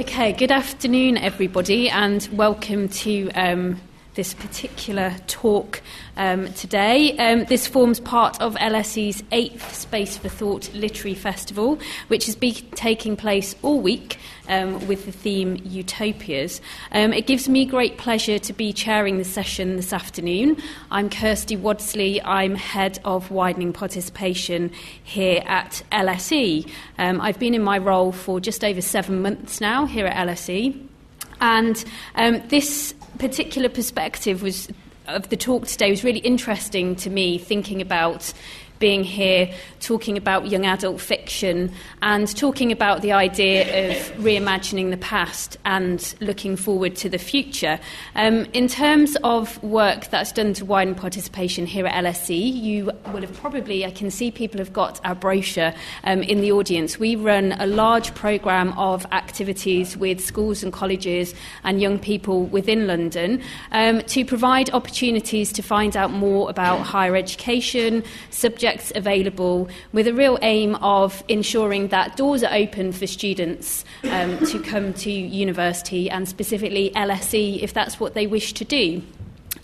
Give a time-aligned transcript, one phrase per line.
[0.00, 3.78] Okay, good afternoon, everybody, and welcome to um,
[4.20, 5.80] this particular talk
[6.18, 7.16] um, today.
[7.16, 12.52] Um, this forms part of LSE's eighth Space for Thought Literary Festival, which has been
[12.74, 16.60] taking place all week um, with the theme Utopias.
[16.92, 20.58] Um, it gives me great pleasure to be chairing the session this afternoon.
[20.90, 24.70] I'm Kirsty Wadsley, I'm head of widening participation
[25.02, 26.70] here at LSE.
[26.98, 30.89] Um, I've been in my role for just over seven months now here at LSE.
[31.40, 31.84] And
[32.14, 34.68] um, this particular perspective was
[35.06, 38.32] of the talk today was really interesting to me, thinking about
[38.80, 39.48] being here,
[39.78, 46.14] talking about young adult fiction, and talking about the idea of reimagining the past and
[46.20, 47.78] looking forward to the future.
[48.16, 53.20] Um, in terms of work that's done to widen participation here at LSE, you will
[53.20, 55.74] have probably, I can see people have got our brochure
[56.04, 56.98] um, in the audience.
[56.98, 62.86] We run a large programme of activities with schools and colleges and young people within
[62.86, 69.68] London um, to provide opportunities to find out more about higher education, subject subjects available
[69.92, 74.92] with a real aim of ensuring that doors are open for students um, to come
[74.92, 79.02] to university and specifically LSE if that's what they wish to do.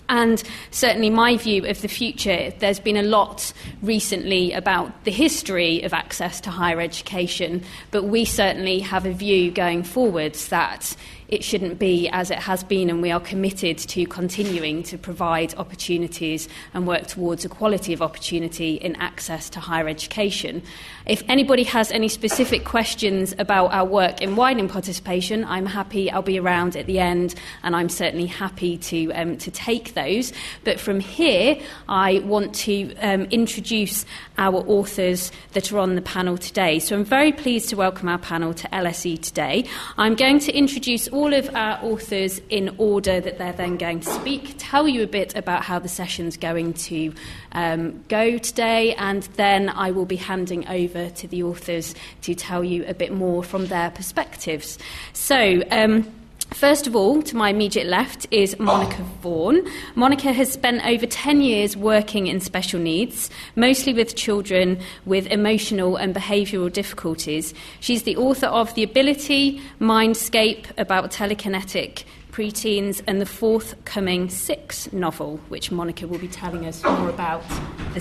[0.09, 5.83] And certainly, my view of the future, there's been a lot recently about the history
[5.83, 10.97] of access to higher education, but we certainly have a view going forwards that
[11.29, 15.55] it shouldn't be as it has been, and we are committed to continuing to provide
[15.57, 20.63] opportunities and work towards equality of opportunity in access to higher education.
[21.07, 26.23] If anybody has any specific questions about our work in widening participation, I'm happy, I'll
[26.23, 30.33] be around at the end, and I'm certainly happy to, um, to take those.
[30.65, 34.05] But from here, I want to um, introduce
[34.39, 36.79] our authors that are on the panel today.
[36.79, 39.67] So I'm very pleased to welcome our panel to LSE today.
[39.97, 44.11] I'm going to introduce all of our authors in order that they're then going to
[44.11, 47.11] speak, tell you a bit about how the session's going to
[47.53, 52.63] um, go today, and then I will be handing over to the authors to tell
[52.63, 54.79] you a bit more from their perspectives.
[55.15, 56.13] So, um,
[56.53, 59.19] First of all, to my immediate left is Monica ah.
[59.21, 59.67] Vaughan.
[59.95, 65.97] Monica has spent over 10 years working in special needs, mostly with children with emotional
[65.97, 67.53] and behavioural difficulties.
[67.81, 72.05] She's the author of The Ability, Mindscape about telekinetic
[72.37, 77.43] preteens, and the forthcoming Six novel, which Monica will be telling us more about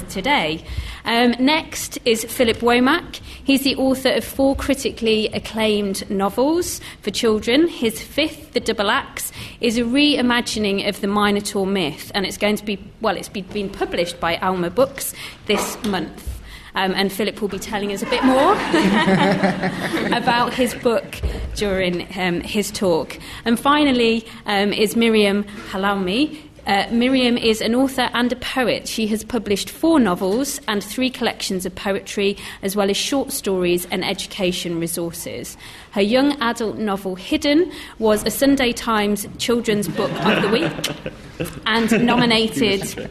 [0.09, 0.61] today.
[1.05, 3.21] Um, next is Philip Womack.
[3.45, 7.69] He's the author of four critically acclaimed novels for children.
[7.69, 9.31] His fifth, The Double Axe,
[9.61, 13.69] is a reimagining of the Minotaur myth, and it's going to be, well, it's been
[13.69, 15.13] published by Alma Books
[15.45, 16.34] this month.
[16.75, 18.53] Um, and Philip will be telling us a bit more
[20.17, 21.21] about his book
[21.55, 23.17] during um, his talk.
[23.45, 26.41] And finally um, is Miriam Halahmy.
[26.67, 28.87] Uh, Miriam is an author and a poet.
[28.87, 33.85] She has published four novels and three collections of poetry, as well as short stories
[33.91, 35.57] and education resources.
[35.91, 42.03] Her young adult novel, Hidden, was a Sunday Times Children's Book of the Week and
[42.03, 43.09] nominated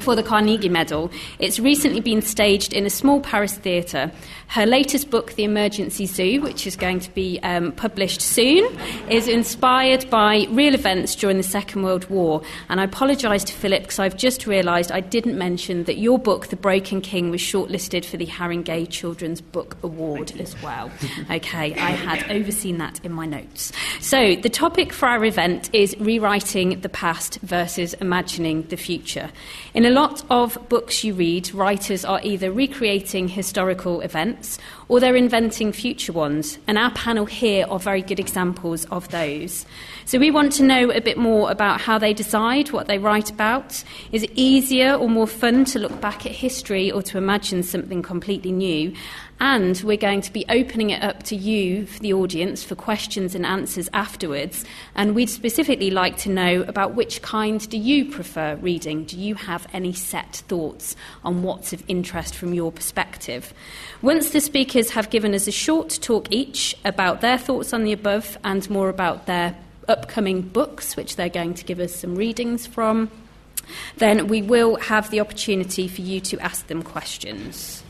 [0.00, 1.10] for the Carnegie Medal.
[1.38, 4.10] It's recently been staged in a small Paris theatre.
[4.48, 8.64] Her latest book, The Emergency Zoo, which is going to be um, published soon,
[9.08, 12.42] is inspired by real events during the Second World War.
[12.68, 16.48] And I apologise to Philip because I've just realised I didn't mention that your book,
[16.48, 20.90] The Broken King, was shortlisted for the Haringey Children's Book Award as well.
[21.30, 23.72] Okay, I had overseen that in my notes.
[24.00, 29.30] So, the topic for our event is rewriting the past versus imagining the future.
[29.74, 34.58] In a lot of books you read, writers are either recreating historical events
[34.88, 39.64] or they're inventing future ones, and our panel here are very good examples of those.
[40.04, 43.30] So we want to know a bit more about how they decide what they write
[43.30, 43.82] about.
[44.12, 48.02] Is it easier or more fun to look back at history or to imagine something
[48.02, 48.94] completely new?
[49.40, 53.44] And we're going to be opening it up to you, the audience, for questions and
[53.44, 54.64] answers afterwards.
[54.94, 59.04] And we'd specifically like to know about which kind do you prefer reading?
[59.04, 60.94] Do you have any set thoughts
[61.24, 63.52] on what's of interest from your perspective?
[64.00, 67.92] Once the speakers have given us a short talk each about their thoughts on the
[67.92, 69.56] above and more about their
[69.88, 73.10] upcoming books, which they're going to give us some readings from,
[73.96, 77.81] then we will have the opportunity for you to ask them questions.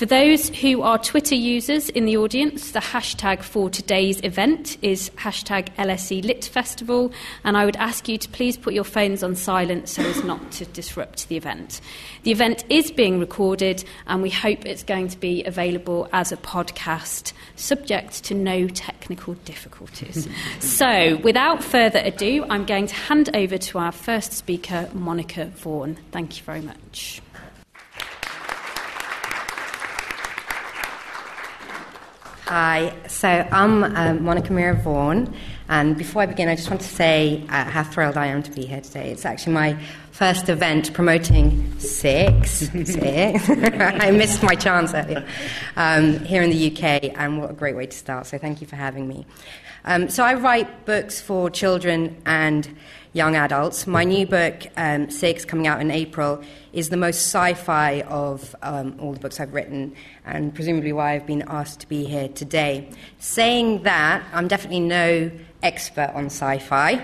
[0.00, 5.10] For those who are Twitter users in the audience, the hashtag for today's event is
[5.10, 7.12] hashtag LSE Lit Festival,
[7.44, 10.52] and I would ask you to please put your phones on silent so as not
[10.52, 11.82] to disrupt the event.
[12.22, 16.38] The event is being recorded, and we hope it's going to be available as a
[16.38, 20.26] podcast, subject to no technical difficulties.
[20.60, 25.98] so, without further ado, I'm going to hand over to our first speaker, Monica Vaughan.
[26.10, 27.20] Thank you very much.
[32.50, 35.32] Hi, so I'm um, Monica Mira Vaughan,
[35.68, 38.50] and before I begin, I just want to say uh, how thrilled I am to
[38.50, 39.12] be here today.
[39.12, 39.80] It's actually my
[40.10, 42.50] first event promoting Six.
[42.50, 43.48] six.
[43.48, 45.24] I missed my chance earlier
[45.76, 48.26] um, here in the UK, and what a great way to start.
[48.26, 49.26] So thank you for having me.
[49.84, 52.68] Um, so I write books for children and
[53.12, 53.86] young adults.
[53.86, 56.42] My new book, um, Six, coming out in April,
[56.72, 61.14] is the most sci fi of um, all the books I've written, and presumably why
[61.14, 62.88] I've been asked to be here today.
[63.18, 65.30] Saying that, I'm definitely no
[65.62, 66.94] expert on sci fi.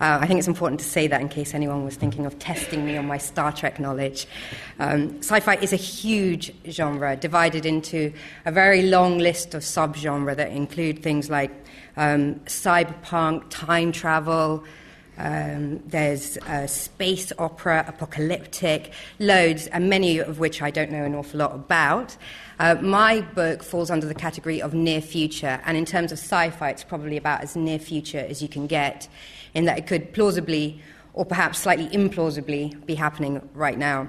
[0.00, 2.86] Uh, I think it's important to say that in case anyone was thinking of testing
[2.86, 4.28] me on my Star Trek knowledge.
[4.78, 8.12] Um, sci fi is a huge genre, divided into
[8.44, 11.50] a very long list of subgenre that include things like
[11.96, 14.62] um, cyberpunk, time travel,
[15.18, 16.38] um, there's
[16.70, 22.16] space opera, apocalyptic, loads, and many of which I don't know an awful lot about.
[22.60, 26.50] Uh, my book falls under the category of near future, and in terms of sci
[26.50, 29.08] fi, it's probably about as near future as you can get,
[29.54, 30.80] in that it could plausibly,
[31.14, 34.08] or perhaps slightly implausibly, be happening right now.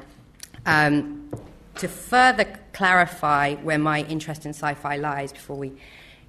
[0.66, 1.32] Um,
[1.76, 5.72] to further clarify where my interest in sci fi lies before we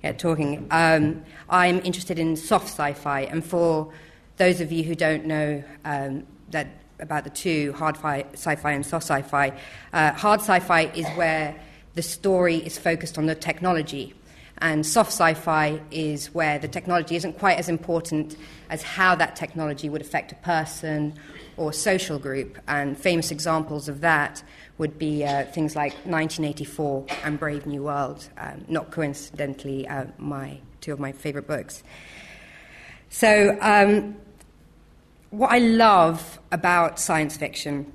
[0.02, 3.92] get talking, um, I'm interested in soft sci fi, and for
[4.40, 6.66] those of you who don't know um, that
[6.98, 9.52] about the two, hard sci-fi and soft sci-fi,
[9.92, 11.54] uh, hard sci-fi is where
[11.94, 14.14] the story is focused on the technology,
[14.62, 18.34] and soft sci-fi is where the technology isn't quite as important
[18.70, 21.12] as how that technology would affect a person
[21.58, 22.58] or social group.
[22.66, 24.42] And famous examples of that
[24.78, 30.60] would be uh, things like 1984 and Brave New World, um, not coincidentally, uh, my
[30.80, 31.82] two of my favorite books.
[33.10, 33.58] So.
[33.60, 34.16] Um,
[35.30, 37.92] what I love about science fiction,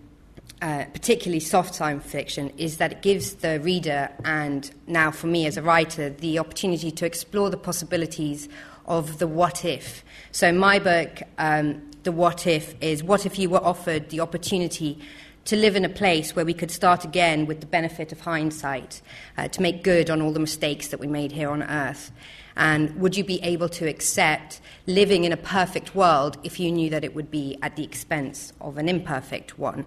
[0.61, 5.45] uh, particularly soft science fiction, is that it gives the reader, and now for me
[5.45, 8.47] as a writer, the opportunity to explore the possibilities
[8.85, 10.03] of the what if.
[10.31, 14.19] So, in my book, um, The What If, is what if you were offered the
[14.21, 14.99] opportunity
[15.45, 19.01] to live in a place where we could start again with the benefit of hindsight,
[19.37, 22.11] uh, to make good on all the mistakes that we made here on Earth.
[22.57, 26.89] And would you be able to accept living in a perfect world if you knew
[26.89, 29.85] that it would be at the expense of an imperfect one?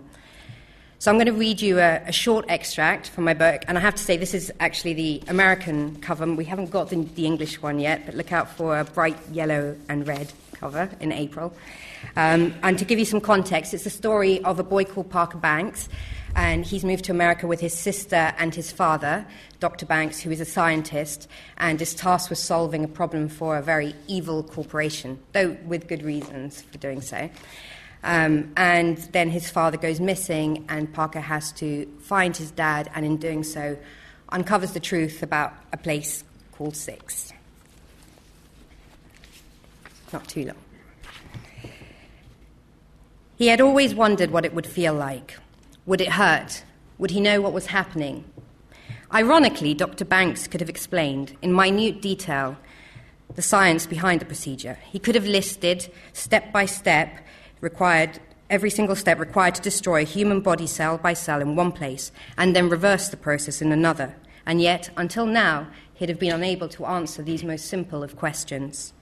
[1.01, 3.81] So I'm going to read you a, a, short extract from my book, and I
[3.81, 6.27] have to say this is actually the American cover.
[6.27, 9.77] We haven't got the, the English one yet, but look out for a bright yellow
[9.89, 11.55] and red cover in April.
[12.17, 15.39] Um, and to give you some context, it's the story of a boy called Parker
[15.39, 15.89] Banks,
[16.35, 19.27] and he's moved to America with his sister and his father,
[19.61, 19.87] Dr.
[19.87, 23.95] Banks, who is a scientist and is tasked with solving a problem for a very
[24.07, 27.29] evil corporation, though with good reasons for doing so.
[28.05, 33.05] Um, and then his father goes missing, and Parker has to find his dad, and
[33.05, 33.77] in doing so,
[34.29, 36.23] uncovers the truth about a place
[36.53, 37.33] called Six.
[40.13, 40.68] Not too long.
[43.39, 45.39] He had always wondered what it would feel like
[45.87, 46.65] would it hurt?
[46.99, 48.25] Would he know what was happening?
[49.15, 50.05] Ironically, Dr.
[50.05, 52.59] Banks could have explained in minute detail
[53.37, 54.77] the science behind the procedure.
[54.91, 57.11] He could have listed step by step
[57.61, 58.19] required
[58.51, 62.11] every single step required to destroy a human body cell by cell in one place
[62.37, 64.17] and then reverse the process in another.
[64.47, 68.93] And yet, until now, he'd have been unable to answer these most simple of questions.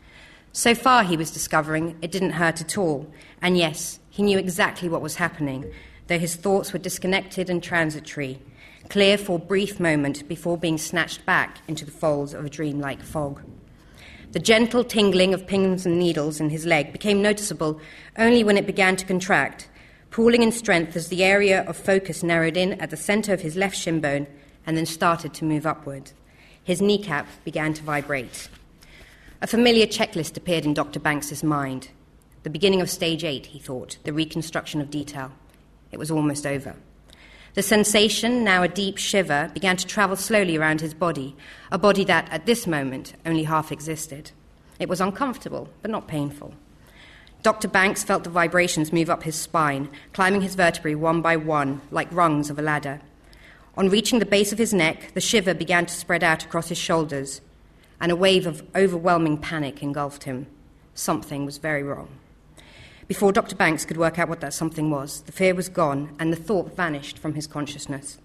[0.52, 3.06] So far, he was discovering it didn't hurt at all.
[3.42, 5.70] And yes, he knew exactly what was happening,
[6.06, 8.40] though his thoughts were disconnected and transitory,
[8.88, 13.02] clear for a brief moment before being snatched back into the folds of a dreamlike
[13.02, 13.42] fog.
[14.32, 17.78] The gentle tingling of pins and needles in his leg became noticeable
[18.16, 19.68] only when it began to contract,
[20.10, 23.54] pooling in strength as the area of focus narrowed in at the center of his
[23.54, 24.26] left shin bone
[24.64, 26.12] and then started to move upward.
[26.64, 28.48] His kneecap began to vibrate.
[29.42, 31.00] A familiar checklist appeared in Dr.
[31.00, 31.90] Banks's mind.
[32.46, 35.32] The beginning of stage eight, he thought, the reconstruction of detail.
[35.90, 36.76] It was almost over.
[37.54, 41.34] The sensation, now a deep shiver, began to travel slowly around his body,
[41.72, 44.30] a body that, at this moment, only half existed.
[44.78, 46.54] It was uncomfortable, but not painful.
[47.42, 47.66] Dr.
[47.66, 52.12] Banks felt the vibrations move up his spine, climbing his vertebrae one by one, like
[52.12, 53.00] rungs of a ladder.
[53.76, 56.78] On reaching the base of his neck, the shiver began to spread out across his
[56.78, 57.40] shoulders,
[58.00, 60.46] and a wave of overwhelming panic engulfed him.
[60.94, 62.08] Something was very wrong.
[63.08, 63.54] Before Dr.
[63.54, 66.74] Banks could work out what that something was, the fear was gone and the thought
[66.74, 68.18] vanished from his consciousness.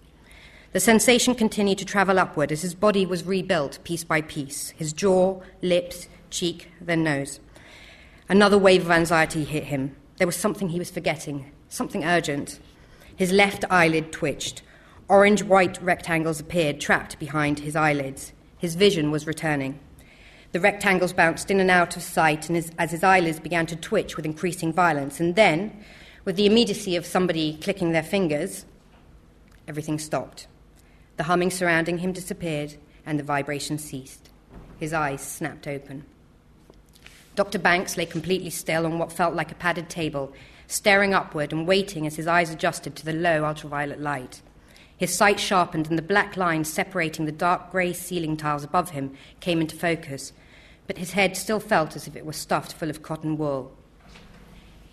[0.72, 4.92] The sensation continued to travel upward as his body was rebuilt piece by piece his
[4.92, 7.38] jaw, lips, cheek, then nose.
[8.28, 9.94] Another wave of anxiety hit him.
[10.16, 12.58] There was something he was forgetting, something urgent.
[13.14, 14.62] His left eyelid twitched.
[15.08, 18.32] Orange white rectangles appeared, trapped behind his eyelids.
[18.58, 19.78] His vision was returning.
[20.52, 23.76] The rectangles bounced in and out of sight and his, as his eyelids began to
[23.76, 25.18] twitch with increasing violence.
[25.18, 25.82] And then,
[26.26, 28.66] with the immediacy of somebody clicking their fingers,
[29.66, 30.46] everything stopped.
[31.16, 32.74] The humming surrounding him disappeared
[33.06, 34.28] and the vibration ceased.
[34.78, 36.04] His eyes snapped open.
[37.34, 37.58] Dr.
[37.58, 40.34] Banks lay completely still on what felt like a padded table,
[40.66, 44.42] staring upward and waiting as his eyes adjusted to the low ultraviolet light.
[44.98, 49.16] His sight sharpened, and the black lines separating the dark grey ceiling tiles above him
[49.40, 50.32] came into focus,
[50.86, 53.72] but his head still felt as if it were stuffed full of cotton wool.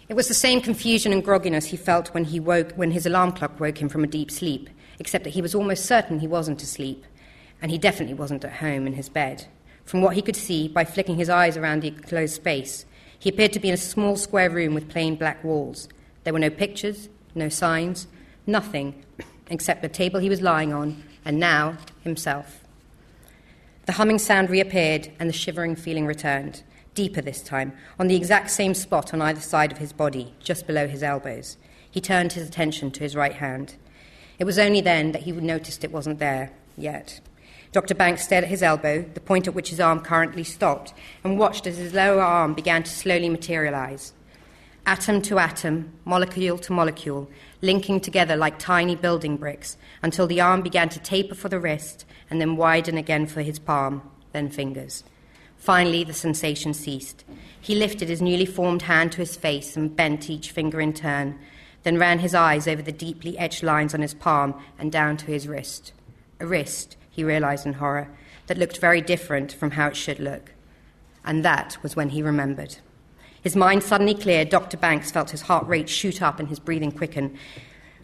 [0.08, 3.32] It was the same confusion and grogginess he felt when he woke when his alarm
[3.32, 6.64] clock woke him from a deep sleep, except that he was almost certain he wasn't
[6.64, 7.06] asleep,
[7.62, 9.46] and he definitely wasn't at home in his bed.
[9.86, 12.86] From what he could see by flicking his eyes around the enclosed space,
[13.20, 15.90] he appeared to be in a small square room with plain black walls.
[16.24, 18.08] There were no pictures, no signs,
[18.48, 19.04] nothing
[19.50, 22.64] except the table he was lying on, and now himself.
[23.90, 26.62] The humming sound reappeared, and the shivering feeling returned,
[26.94, 30.68] deeper this time, on the exact same spot on either side of his body, just
[30.68, 31.58] below his elbows.
[31.90, 33.78] He turned his attention to his right hand.
[34.38, 37.20] It was only then that he noticed it wasn't there yet.
[37.72, 37.96] Dr.
[37.96, 40.94] Banks stared at his elbow, the point at which his arm currently stopped,
[41.24, 44.14] and watched as his lower arm began to slowly materialize.
[44.90, 47.30] Atom to atom, molecule to molecule,
[47.62, 52.06] linking together like tiny building bricks, until the arm began to taper for the wrist
[52.28, 55.04] and then widen again for his palm, then fingers.
[55.58, 57.24] Finally, the sensation ceased.
[57.62, 61.38] He lifted his newly formed hand to his face and bent each finger in turn,
[61.84, 65.28] then ran his eyes over the deeply etched lines on his palm and down to
[65.28, 65.94] his wrist.
[66.40, 68.10] A wrist, he realized in horror,
[68.48, 70.54] that looked very different from how it should look.
[71.24, 72.78] And that was when he remembered.
[73.42, 74.50] His mind suddenly cleared.
[74.50, 74.78] Dr.
[74.78, 77.38] Banks felt his heart rate shoot up and his breathing quicken.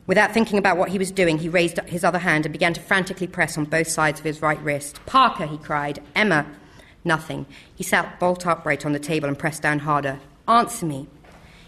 [0.07, 2.81] Without thinking about what he was doing, he raised his other hand and began to
[2.81, 4.99] frantically press on both sides of his right wrist.
[5.05, 5.99] Parker, he cried.
[6.15, 6.45] Emma.
[7.03, 7.45] Nothing.
[7.75, 10.19] He sat bolt upright on the table and pressed down harder.
[10.47, 11.07] Answer me.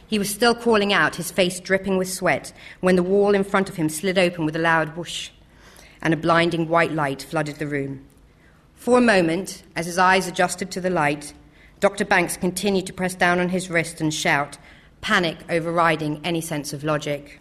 [0.07, 3.69] He was still calling out, his face dripping with sweat, when the wall in front
[3.69, 5.31] of him slid open with a loud whoosh,
[6.01, 8.05] and a blinding white light flooded the room.
[8.75, 11.33] For a moment, as his eyes adjusted to the light,
[11.79, 12.05] Dr.
[12.05, 14.57] Banks continued to press down on his wrist and shout,
[15.01, 17.39] panic overriding any sense of logic.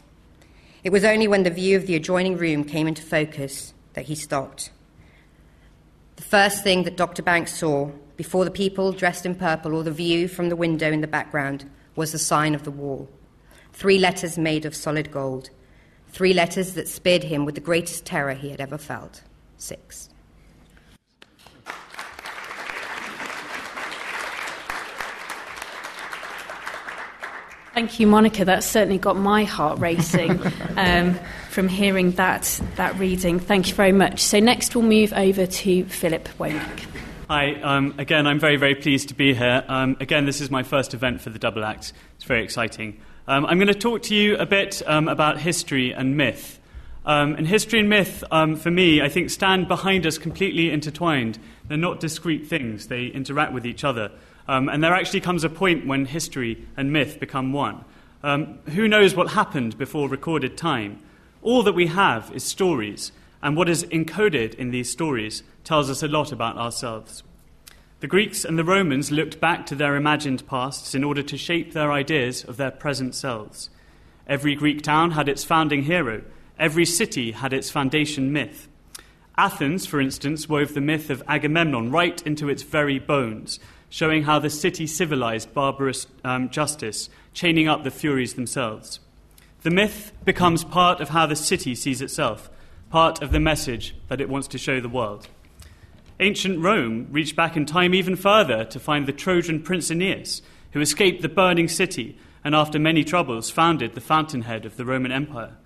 [0.85, 4.15] It was only when the view of the adjoining room came into focus that he
[4.15, 4.71] stopped.
[6.17, 7.23] The first thing that Dr.
[7.23, 11.01] Banks saw, before the people dressed in purple or the view from the window in
[11.01, 13.09] the background, was the sign of the wall.
[13.73, 15.49] Three letters made of solid gold.
[16.09, 19.23] Three letters that speared him with the greatest terror he had ever felt.
[19.57, 20.11] Six.
[27.77, 28.43] Thank you, Monica.
[28.43, 30.41] That certainly got my heart racing
[30.79, 31.13] um,
[31.51, 33.39] from hearing that, that reading.
[33.39, 34.21] Thank you very much.
[34.21, 36.87] So, next we'll move over to Philip Womack.
[37.29, 39.63] Hi, um, again, I'm very, very pleased to be here.
[39.69, 41.93] Um, again, this is my first event for the Double Axe.
[42.15, 42.99] It's very exciting.
[43.29, 46.59] Um, I'm going to talk to you a bit um, about history and myth.
[47.05, 51.39] Um, and history and myth, um, for me, I think stand behind us completely intertwined.
[51.69, 54.13] They're not discrete things, they interact with each other.
[54.49, 57.85] Um, and there actually comes a point when history and myth become one.
[58.23, 61.01] Um, who knows what happened before recorded time?
[61.43, 63.13] All that we have is stories,
[63.43, 67.23] and what is encoded in these stories tells us a lot about ourselves.
[68.01, 71.73] The Greeks and the Romans looked back to their imagined pasts in order to shape
[71.73, 73.71] their ideas of their present selves.
[74.27, 76.23] Every Greek town had its founding hero,
[76.59, 78.69] every city had its foundation myth.
[79.39, 84.39] Athens, for instance, wove the myth of Agamemnon right into its very bones showing how
[84.39, 89.01] the city civilized barbarous um, justice, chaining up the Furies themselves.
[89.63, 92.51] The myth becomes part of how the city sees itself,
[92.91, 95.29] part of the message that it wants to show the world.
[96.19, 100.41] Ancient Rome reached back in time even further to find the Trojan prince Aeneas,
[100.73, 105.13] who escaped the burning city and, after many troubles, founded the fountainhead of the Roman
[105.13, 105.57] Empire.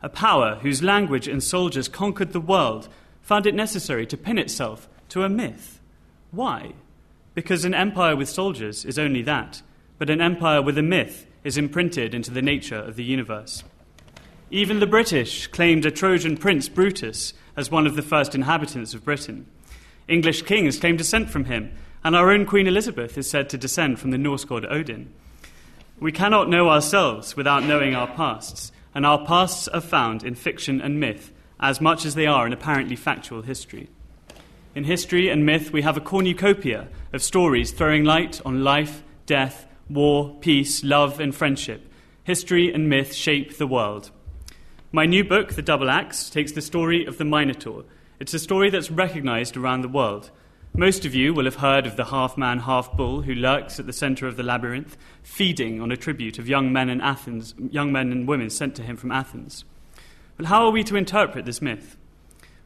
[0.00, 2.88] A power whose language and soldiers conquered the world
[3.20, 5.80] found it necessary to pin itself to a myth.
[6.30, 6.74] Why?
[7.34, 9.62] Because an empire with soldiers is only that,
[9.98, 13.64] but an empire with a myth is imprinted into the nature of the universe.
[14.50, 19.04] Even the British claimed a Trojan prince, Brutus, as one of the first inhabitants of
[19.04, 19.46] Britain.
[20.06, 21.72] English kings claim descent from him,
[22.04, 25.12] and our own Queen Elizabeth is said to descend from the Norse god Odin.
[25.98, 30.80] We cannot know ourselves without knowing our pasts, and our pasts are found in fiction
[30.80, 33.88] and myth as much as they are in apparently factual history.
[34.74, 39.68] In history and myth, we have a cornucopia of stories throwing light on life, death,
[39.88, 41.88] war, peace, love, and friendship.
[42.24, 44.10] History and myth shape the world.
[44.90, 47.84] My new book, The Double Axe, takes the story of the Minotaur.
[48.18, 50.32] It's a story that's recognized around the world.
[50.76, 53.86] Most of you will have heard of the half man, half bull who lurks at
[53.86, 57.92] the center of the labyrinth, feeding on a tribute of young men, in Athens, young
[57.92, 59.64] men and women sent to him from Athens.
[60.36, 61.96] But how are we to interpret this myth?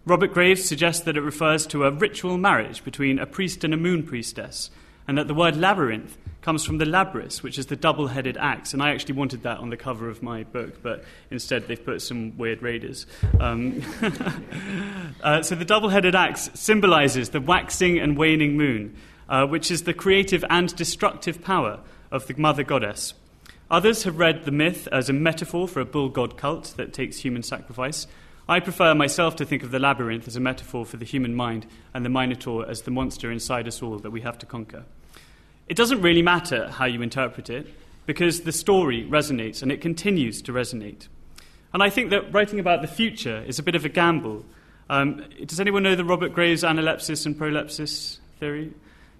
[0.09, 3.77] Robert Graves suggests that it refers to a ritual marriage between a priest and a
[3.77, 4.71] moon priestess,
[5.07, 8.73] and that the word labyrinth comes from the labrys, which is the double headed axe.
[8.73, 12.01] And I actually wanted that on the cover of my book, but instead they've put
[12.01, 13.05] some weird raiders.
[13.39, 13.83] Um,
[15.23, 18.97] uh, so the double headed axe symbolizes the waxing and waning moon,
[19.29, 23.13] uh, which is the creative and destructive power of the mother goddess.
[23.71, 27.19] Others have read the myth as a metaphor for a bull god cult that takes
[27.19, 28.07] human sacrifice.
[28.49, 31.67] I prefer myself to think of the labyrinth as a metaphor for the human mind
[31.93, 34.85] and the Minotaur as the monster inside us all that we have to conquer.
[35.69, 37.67] It doesn't really matter how you interpret it
[38.07, 41.09] because the story resonates and it continues to resonate.
[41.75, 44.47] And I think that writing about the future is a bit of a gamble.
[44.89, 48.73] Um, does anyone know the Robert Graves analepsis and prolepsis theory?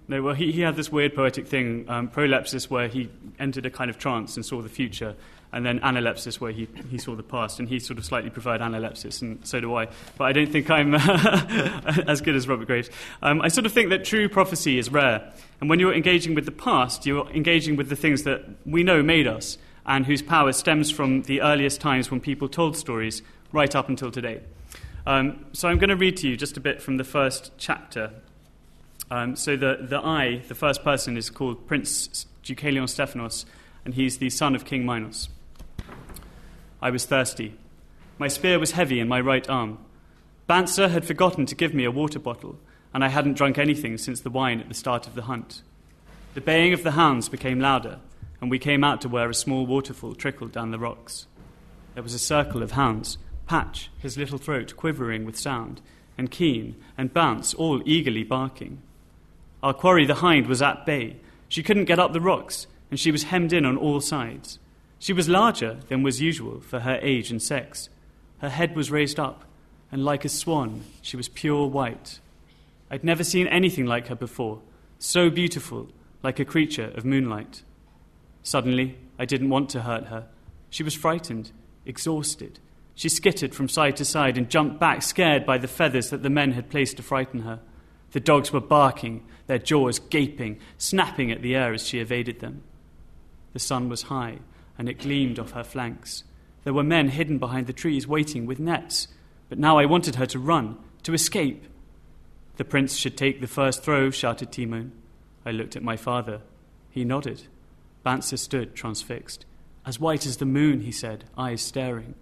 [0.07, 3.69] No, well, he, he had this weird poetic thing, um, prolepsis, where he entered a
[3.69, 5.15] kind of trance and saw the future,
[5.51, 8.61] and then analepsis, where he, he saw the past, and he sort of slightly preferred
[8.61, 9.87] analepsis, and so do I.
[10.17, 10.93] But I don't think I'm
[12.07, 12.89] as good as Robert Graves.
[13.21, 16.45] Um, I sort of think that true prophecy is rare, and when you're engaging with
[16.45, 20.51] the past, you're engaging with the things that we know made us, and whose power
[20.53, 24.41] stems from the earliest times when people told stories right up until today.
[25.07, 28.11] Um, so I'm going to read to you just a bit from the first chapter
[29.11, 33.45] um, so the, the I, the first person, is called Prince Deucalion Stephanos,
[33.83, 35.29] and he's the son of King Minos.
[36.81, 37.55] I was thirsty.
[38.17, 39.79] My spear was heavy in my right arm.
[40.47, 42.57] Banzer had forgotten to give me a water bottle,
[42.93, 45.61] and I hadn't drunk anything since the wine at the start of the hunt.
[46.33, 47.99] The baying of the hounds became louder,
[48.41, 51.27] and we came out to where a small waterfall trickled down the rocks.
[51.93, 55.81] There was a circle of hounds, Patch, his little throat quivering with sound,
[56.17, 58.81] and Keen and Bounce all eagerly barking.
[59.61, 61.17] Our quarry, the hind, was at bay.
[61.47, 64.59] She couldn't get up the rocks, and she was hemmed in on all sides.
[64.99, 67.89] She was larger than was usual for her age and sex.
[68.39, 69.45] Her head was raised up,
[69.91, 72.19] and like a swan, she was pure white.
[72.91, 74.59] I'd never seen anything like her before,
[74.97, 75.89] so beautiful,
[76.21, 77.63] like a creature of moonlight.
[78.43, 80.27] Suddenly, I didn't want to hurt her.
[80.69, 81.51] She was frightened,
[81.85, 82.59] exhausted.
[82.93, 86.29] She skittered from side to side and jumped back, scared by the feathers that the
[86.29, 87.59] men had placed to frighten her.
[88.11, 92.63] The dogs were barking, their jaws gaping, snapping at the air as she evaded them.
[93.53, 94.39] The sun was high,
[94.79, 96.23] and it gleamed off her flanks.
[96.63, 99.09] There were men hidden behind the trees waiting with nets,
[99.49, 101.65] but now I wanted her to run, to escape.
[102.55, 104.93] The prince should take the first throw, shouted Timon.
[105.45, 106.41] I looked at my father.
[106.89, 107.43] He nodded.
[108.05, 109.45] Banzer stood transfixed.
[109.85, 112.15] As white as the moon, he said, eyes staring.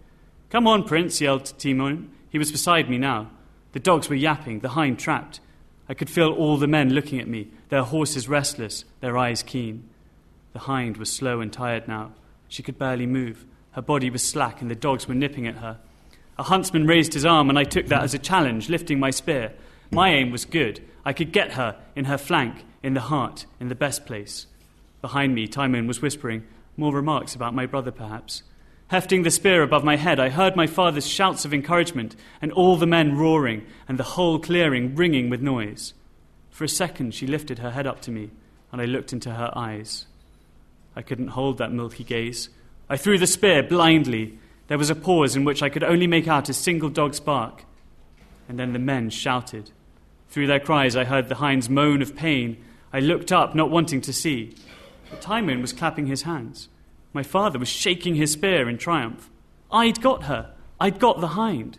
[0.49, 2.11] Come on, prince, yelled Timon.
[2.29, 3.29] He was beside me now.
[3.73, 5.39] The dogs were yapping, the hind trapped.
[5.87, 9.87] I could feel all the men looking at me, their horses restless, their eyes keen.
[10.53, 12.13] The hind was slow and tired now.
[12.47, 13.45] She could barely move.
[13.71, 15.79] Her body was slack, and the dogs were nipping at her.
[16.37, 19.53] A huntsman raised his arm, and I took that as a challenge, lifting my spear.
[19.91, 20.83] My aim was good.
[21.05, 24.47] I could get her in her flank, in the heart, in the best place.
[25.01, 26.43] Behind me, Timon was whispering,
[26.75, 28.43] more remarks about my brother, perhaps.
[28.87, 32.77] Hefting the spear above my head, I heard my father's shouts of encouragement, and all
[32.77, 35.93] the men roaring, and the whole clearing ringing with noise.
[36.49, 38.31] For a second, she lifted her head up to me,
[38.71, 40.05] and I looked into her eyes.
[40.97, 42.49] I couldn't hold that milky gaze.
[42.89, 44.39] I threw the spear blindly.
[44.65, 47.65] There was a pause in which I could only make out a single dog's bark.
[48.49, 49.69] And then the men shouted.
[50.29, 52.57] Through their cries, I heard the hind's moan of pain.
[52.91, 54.55] I looked up, not wanting to see.
[55.11, 56.67] But Timon was clapping his hands.
[57.13, 59.29] My father was shaking his spear in triumph.
[59.71, 60.51] I'd got her.
[60.79, 61.77] I'd got the hind.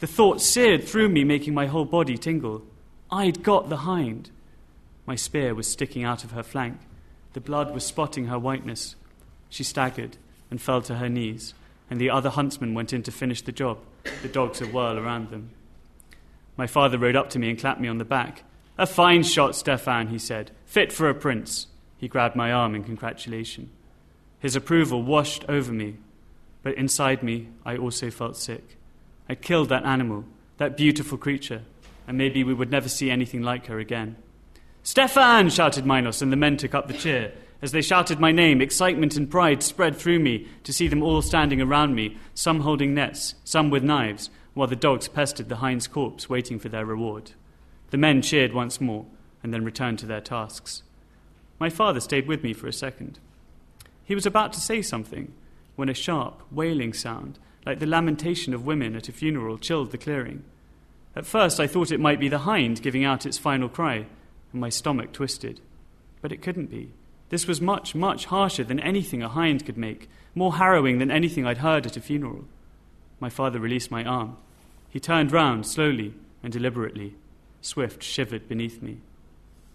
[0.00, 2.62] The thought seared through me, making my whole body tingle.
[3.10, 4.30] I'd got the hind.
[5.04, 6.78] My spear was sticking out of her flank.
[7.36, 8.96] The blood was spotting her whiteness.
[9.50, 10.16] She staggered
[10.50, 11.52] and fell to her knees,
[11.90, 13.76] and the other huntsmen went in to finish the job,
[14.22, 15.50] the dogs a whirl around them.
[16.56, 18.44] My father rode up to me and clapped me on the back.
[18.78, 20.50] A fine shot, Stefan, he said.
[20.64, 21.66] Fit for a prince.
[21.98, 23.68] He grabbed my arm in congratulation.
[24.38, 25.98] His approval washed over me.
[26.62, 28.78] but inside me, I also felt sick.
[29.28, 30.24] I killed that animal,
[30.56, 31.64] that beautiful creature,
[32.08, 34.16] and maybe we would never see anything like her again.
[34.86, 35.50] Stefan!
[35.50, 37.32] shouted Minos, and the men took up the cheer.
[37.60, 41.22] As they shouted my name, excitement and pride spread through me to see them all
[41.22, 45.88] standing around me, some holding nets, some with knives, while the dogs pestered the hind's
[45.88, 47.32] corpse, waiting for their reward.
[47.90, 49.06] The men cheered once more,
[49.42, 50.84] and then returned to their tasks.
[51.58, 53.18] My father stayed with me for a second.
[54.04, 55.32] He was about to say something
[55.74, 59.98] when a sharp, wailing sound, like the lamentation of women at a funeral, chilled the
[59.98, 60.44] clearing.
[61.16, 64.06] At first, I thought it might be the hind giving out its final cry,
[64.56, 65.60] and my stomach twisted.
[66.22, 66.90] But it couldn't be.
[67.28, 71.46] This was much, much harsher than anything a hind could make, more harrowing than anything
[71.46, 72.46] I'd heard at a funeral.
[73.20, 74.38] My father released my arm.
[74.88, 77.16] He turned round slowly and deliberately.
[77.60, 78.96] Swift shivered beneath me.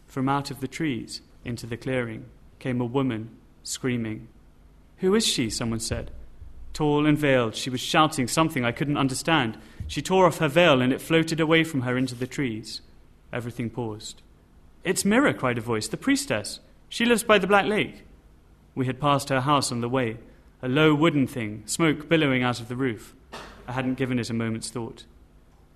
[0.07, 2.25] From out of the trees into the clearing
[2.57, 3.29] came a woman
[3.61, 4.29] screaming.
[4.97, 5.51] Who is she?
[5.51, 6.09] someone said.
[6.73, 9.59] Tall and veiled, she was shouting something I couldn't understand.
[9.85, 12.81] She tore off her veil and it floated away from her into the trees.
[13.31, 14.23] Everything paused.
[14.83, 16.59] It's Mira, cried a voice, the priestess.
[16.89, 18.03] She lives by the Black Lake.
[18.73, 20.17] We had passed her house on the way,
[20.61, 23.13] a low wooden thing, smoke billowing out of the roof.
[23.67, 25.05] I hadn't given it a moment's thought.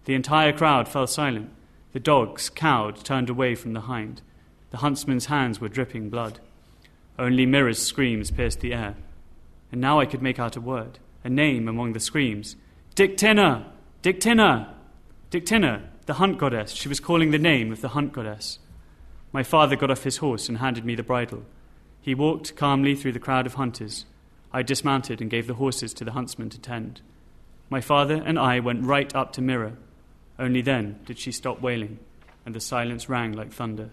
[0.05, 1.51] The entire crowd fell silent.
[1.93, 4.23] The dogs, cowed, turned away from the hind.
[4.71, 6.39] The huntsman's hands were dripping blood.
[7.19, 8.95] Only Mira's screams pierced the air.
[9.71, 12.55] And now I could make out a word, a name among the screams.
[12.95, 13.65] Dictynna!
[14.01, 14.73] Dictynna!
[15.29, 16.71] Dictynna, the hunt goddess.
[16.71, 18.59] She was calling the name of the hunt goddess.
[19.35, 21.43] My father got off his horse and handed me the bridle.
[21.99, 24.05] He walked calmly through the crowd of hunters.
[24.53, 27.01] I dismounted and gave the horses to the huntsman to tend.
[27.69, 29.73] My father and I went right up to Mira.
[30.39, 31.99] Only then did she stop wailing,
[32.45, 33.89] and the silence rang like thunder.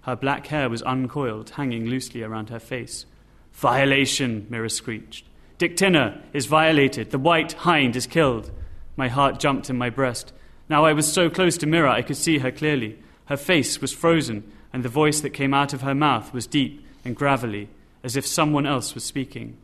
[0.00, 3.06] Her black hair was uncoiled, hanging loosely around her face.
[3.52, 5.24] Violation, Mira screeched.
[5.60, 7.12] Dictynna is violated.
[7.12, 8.50] The white hind is killed.
[8.96, 10.32] My heart jumped in my breast.
[10.68, 12.98] Now I was so close to Mira I could see her clearly.
[13.26, 16.86] Her face was frozen, and the voice that came out of her mouth was deep
[17.04, 17.68] and gravelly,
[18.02, 19.56] as if someone else was speaking.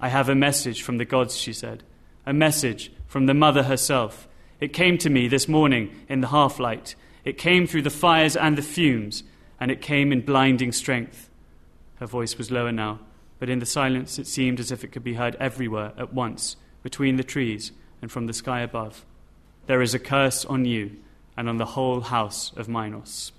[0.00, 1.82] I have a message from the gods, she said,
[2.26, 4.28] a message from the mother herself.
[4.60, 6.94] It came to me this morning in the half light.
[7.24, 9.22] It came through the fires and the fumes,
[9.60, 11.30] and it came in blinding strength.
[11.96, 13.00] Her voice was lower now,
[13.38, 16.56] but in the silence it seemed as if it could be heard everywhere at once,
[16.82, 19.04] between the trees and from the sky above.
[19.66, 20.96] There is a curse on you
[21.36, 23.32] and on the whole house of Minos.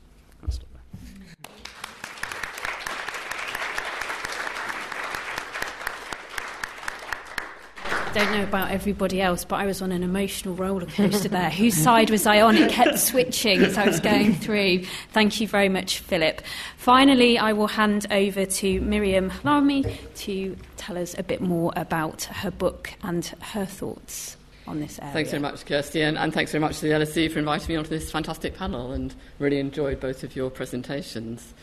[8.15, 11.49] Don't know about everybody else, but I was on an emotional roller coaster there.
[11.49, 12.56] Whose side was I on?
[12.56, 14.86] It kept switching as I was going through.
[15.12, 16.41] Thank you very much, Philip.
[16.78, 22.23] Finally, I will hand over to Miriam Halahmy to tell us a bit more about
[22.23, 25.12] her book and her thoughts on this area.
[25.12, 27.75] Thanks very much, Kirsty, and, and, thanks very much to the LSE for inviting me
[27.75, 31.54] onto this fantastic panel and really enjoyed both of your presentations.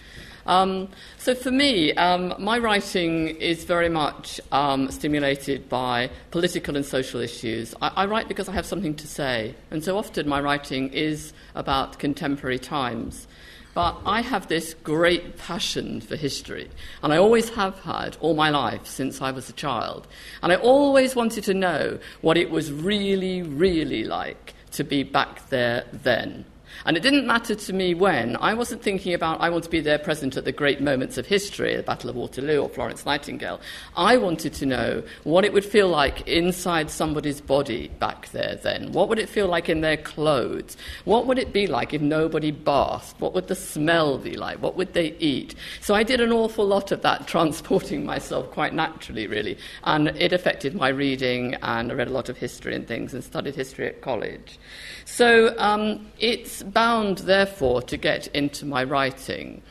[0.46, 6.85] Um, so for me, um, my writing is very much um, stimulated by political and
[6.85, 7.74] social issues.
[7.81, 11.33] I, I, write because I have something to say, and so often my writing is
[11.55, 13.26] about contemporary times.
[13.74, 16.68] But I have this great passion for history,
[17.02, 20.07] and I always have had all my life since I was a child.
[20.42, 25.48] And I always wanted to know what it was really, really like to be back
[25.48, 26.44] there then.
[26.85, 28.37] And it didn't matter to me when.
[28.37, 31.26] I wasn't thinking about, I want to be there present at the great moments of
[31.26, 33.61] history, the Battle of Waterloo or Florence Nightingale.
[33.96, 38.92] I wanted to know what it would feel like inside somebody's body back there then.
[38.92, 40.76] What would it feel like in their clothes?
[41.04, 43.20] What would it be like if nobody bathed?
[43.20, 44.61] What would the smell be like?
[44.62, 45.54] What would they eat?
[45.80, 49.58] So I did an awful lot of that, transporting myself quite naturally, really.
[49.85, 53.22] And it affected my reading, and I read a lot of history and things and
[53.22, 54.58] studied history at college.
[55.04, 59.62] So um, it's bound, therefore, to get into my writing.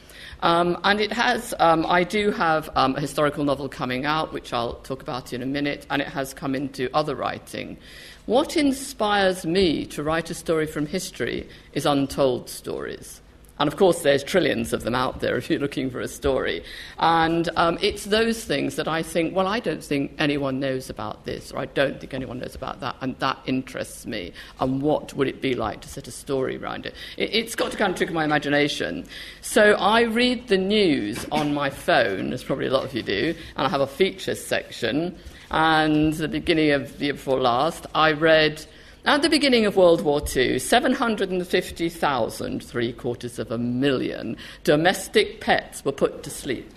[0.43, 4.54] Um, and it has, um, I do have um, a historical novel coming out, which
[4.54, 7.77] I'll talk about in a minute, and it has come into other writing.
[8.25, 13.20] What inspires me to write a story from history is untold stories.
[13.62, 16.63] And of course, there's trillions of them out there if you're looking for a story.
[16.97, 21.26] And um, it's those things that I think, well, I don't think anyone knows about
[21.26, 24.34] this, or I don't think anyone knows about that, and that interests me.
[24.60, 26.95] And what would it be like to set a story around it?
[27.17, 29.06] it it's got to kind of trigger my imagination.
[29.41, 33.36] So I read the news on my phone, as probably a lot of you do,
[33.58, 35.15] and I have a features section.
[35.52, 38.65] And the beginning of the year before last, I read
[39.05, 45.83] at the beginning of World War II, 750,000, three quarters of a million, domestic pets
[45.83, 46.71] were put to sleep,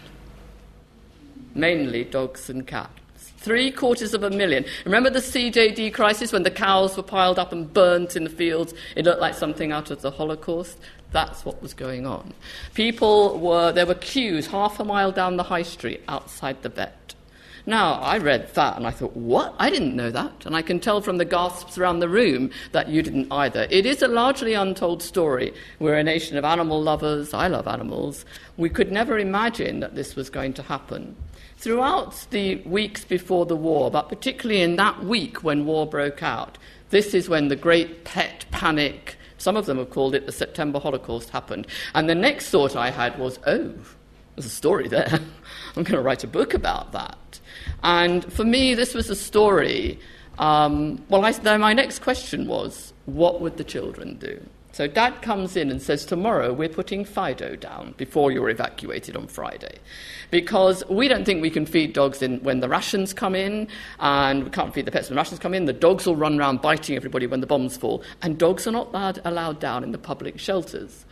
[1.55, 2.91] mainly dogs and cats.
[3.37, 4.65] Three quarters of a million.
[4.87, 8.73] Remember the CJD crisis when the cows were piled up and burnt in the fields?
[8.97, 10.79] It looked like something out of the Holocaust.
[11.13, 12.33] That's what was going on.
[12.73, 17.04] People were, there were queues half a mile down the high street outside the vet.
[17.67, 19.55] Now, I read that and I thought, what?
[19.59, 20.45] I didn't know that.
[20.45, 23.67] And I can tell from the gasps around the room that you didn't either.
[23.71, 25.55] It is a largely untold story.
[25.79, 27.33] We're a nation of animal lovers.
[27.33, 28.27] I love animals.
[28.59, 31.17] We could never imagine that this was going to happen.
[31.57, 36.59] Throughout the weeks before the war, but particularly in that week when war broke out,
[36.91, 40.79] this is when the great pet panic, some of them have called it the September
[40.79, 41.67] Holocaust, happened.
[41.95, 43.73] And the next thought I had was, oh,
[44.37, 45.09] there's a story there.
[45.77, 47.17] I'm going to write a book about that.
[47.85, 50.01] And for me, this was a story.
[50.39, 54.41] Um, well, I, my next question was, what would the children do?
[54.73, 59.29] So dad comes in and says, Tomorrow we're putting Fido down before you're evacuated on
[59.29, 59.79] Friday.
[60.33, 63.69] Because we don't think we can feed dogs in when the rations come in,
[64.01, 65.67] and we can't feed the pets when the rations come in.
[65.67, 68.93] The dogs will run around biting everybody when the bombs fall, and dogs are not
[69.25, 71.05] allowed down in the public shelters.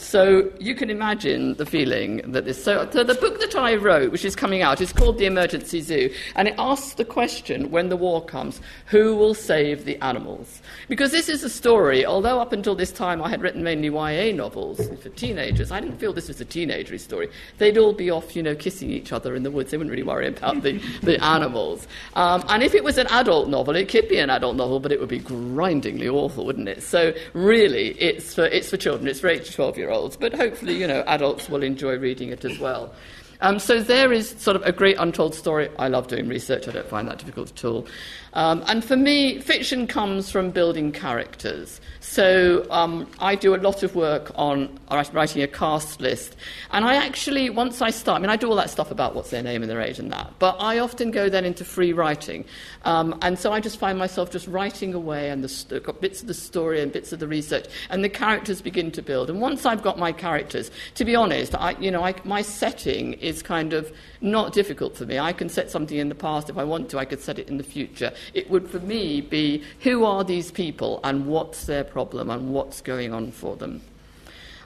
[0.00, 2.62] So you can imagine the feeling that this.
[2.62, 5.80] So, so, the book that I wrote, which is coming out, is called The Emergency
[5.80, 10.62] Zoo, and it asks the question: When the war comes, who will save the animals?
[10.88, 12.06] Because this is a story.
[12.06, 15.98] Although up until this time I had written mainly YA novels for teenagers, I didn't
[15.98, 17.28] feel this was a teenagery story.
[17.58, 19.72] They'd all be off, you know, kissing each other in the woods.
[19.72, 21.88] They wouldn't really worry about the, the animals.
[22.14, 24.92] Um, and if it was an adult novel, it could be an adult novel, but
[24.92, 26.84] it would be grindingly awful, wouldn't it?
[26.84, 29.08] So really, it's for it's for children.
[29.08, 31.96] It's for eight to twelve year year olds, but hopefully, you know, adults will enjoy
[31.96, 32.92] reading it as well.
[33.40, 35.68] Um, so there is sort of a great untold story.
[35.78, 37.86] I love doing research, I don't find that difficult at all.
[38.34, 41.80] Um, and for me, fiction comes from building characters.
[42.00, 46.36] So um, I do a lot of work on writing a cast list.
[46.70, 49.30] And I actually, once I start, I mean, I do all that stuff about what's
[49.30, 52.44] their name and their age and that, but I often go then into free writing.
[52.84, 56.28] Um, and so I just find myself just writing away and the, got bits of
[56.28, 59.28] the story and bits of the research, and the characters begin to build.
[59.28, 63.14] And once I've got my characters, to be honest, I, you know, I, my setting
[63.14, 65.18] is kind of not difficult for me.
[65.18, 67.48] I can set something in the past if I want to, I could set it
[67.48, 68.12] in the future.
[68.34, 72.80] It would, for me, be who are these people and what's their problem and what's
[72.80, 73.80] going on for them.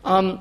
[0.04, 0.40] Um,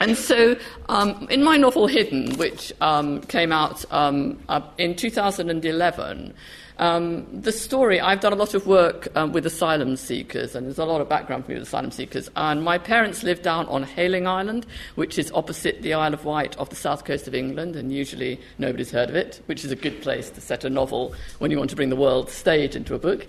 [0.00, 0.56] and so,
[0.88, 6.34] um, in my novel Hidden, which um, came out um, uh, in 2011,
[6.78, 10.78] um, the story, I've done a lot of work um, with asylum seekers, and there's
[10.78, 12.30] a lot of background for me with asylum seekers.
[12.36, 16.56] And my parents lived down on Hayling Island, which is opposite the Isle of Wight
[16.58, 19.76] off the south coast of England, and usually nobody's heard of it, which is a
[19.76, 22.94] good place to set a novel when you want to bring the world stage into
[22.94, 23.26] a book.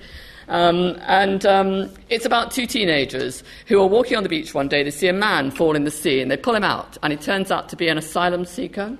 [0.48, 4.84] Um, and um, it's about two teenagers who are walking on the beach one day.
[4.84, 7.18] They see a man fall in the sea and they pull him out, and he
[7.18, 8.98] turns out to be an asylum seeker.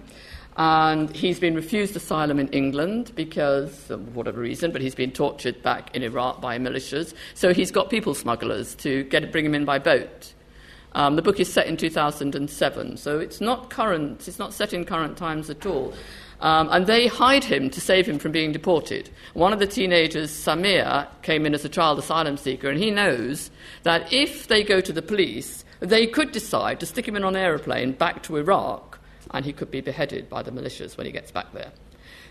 [0.60, 5.64] And he's been refused asylum in England because of whatever reason, but he's been tortured
[5.64, 7.14] back in Iraq by militias.
[7.34, 10.34] So he's got people smugglers to get bring him in by boat.
[10.92, 14.84] Um, the book is set in 2007, so it's not current, it's not set in
[14.84, 15.94] current times at all.
[16.42, 19.10] Um, and they hide him to save him from being deported.
[19.36, 23.50] One of the teenagers, Samir, came in as a child asylum seeker, and he knows
[23.84, 27.38] that if they go to the police, they could decide to stick him in an
[27.38, 28.89] aeroplane back to Iraq
[29.32, 31.72] and he could be beheaded by the militias when he gets back there.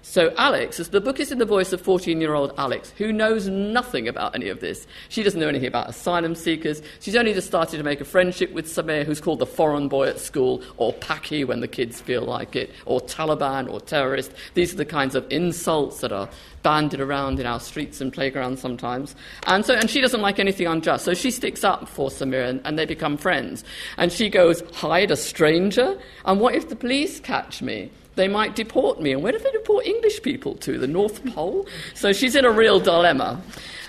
[0.08, 3.46] So, Alex, the book is in the voice of 14 year old Alex, who knows
[3.46, 4.86] nothing about any of this.
[5.10, 6.80] She doesn't know anything about asylum seekers.
[7.00, 10.08] She's only just started to make a friendship with Samir, who's called the foreign boy
[10.08, 14.32] at school, or Paki when the kids feel like it, or Taliban, or terrorist.
[14.54, 16.30] These are the kinds of insults that are
[16.62, 19.14] banded around in our streets and playgrounds sometimes.
[19.46, 21.04] And, so, and she doesn't like anything unjust.
[21.04, 23.62] So she sticks up for Samir, and, and they become friends.
[23.98, 25.98] And she goes, Hide a stranger?
[26.24, 27.90] And what if the police catch me?
[28.18, 29.12] They might deport me.
[29.12, 30.76] And where do they deport English people to?
[30.76, 31.68] The North Pole?
[31.94, 33.40] So she's in a real dilemma.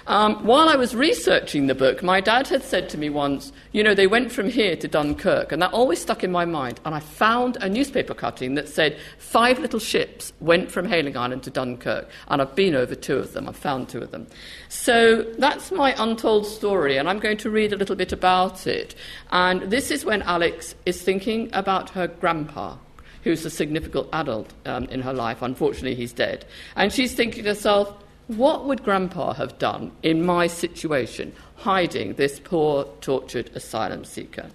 [0.06, 3.84] Um, while I was researching the book, my dad had said to me once, you
[3.84, 6.80] know, they went from here to Dunkirk, and that always stuck in my mind.
[6.86, 11.42] And I found a newspaper cutting that said five little ships went from Hayling Island
[11.44, 13.50] to Dunkirk, and I've been over two of them.
[13.50, 14.28] I've found two of them.
[14.68, 18.94] So that's my untold story, and I'm going to read a little bit about it.
[19.32, 22.78] And this is when Alex is thinking about her grandpa
[23.24, 25.42] who's a significant adult um, in her life.
[25.42, 26.46] Unfortunately, he's dead.
[26.76, 27.94] And she's thinking to herself,
[28.28, 34.50] what would Grandpa have done in my situation, hiding this poor, tortured asylum seeker?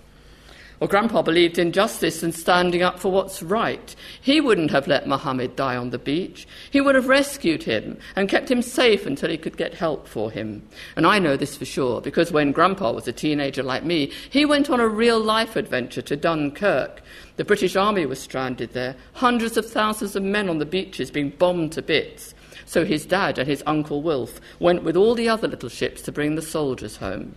[0.80, 3.94] Well, Grandpa believed in justice and standing up for what's right.
[4.20, 6.48] He wouldn't have let Mohammed die on the beach.
[6.70, 10.32] He would have rescued him and kept him safe until he could get help for
[10.32, 10.66] him.
[10.96, 14.44] And I know this for sure because when Grandpa was a teenager like me, he
[14.44, 17.02] went on a real life adventure to Dunkirk.
[17.36, 21.30] The British Army was stranded there, hundreds of thousands of men on the beaches being
[21.30, 22.34] bombed to bits.
[22.66, 26.12] So his dad and his uncle Wilf went with all the other little ships to
[26.12, 27.36] bring the soldiers home.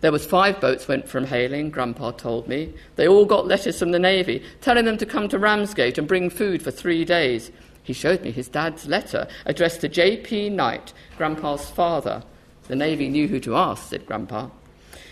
[0.00, 2.72] There was five boats went from Hayling, Grandpa told me.
[2.96, 6.30] They all got letters from the Navy telling them to come to Ramsgate and bring
[6.30, 7.50] food for three days.
[7.82, 10.50] He showed me his dad's letter addressed to J.P.
[10.50, 12.22] Knight, Grandpa's father.
[12.68, 14.50] The Navy knew who to ask, said Grandpa.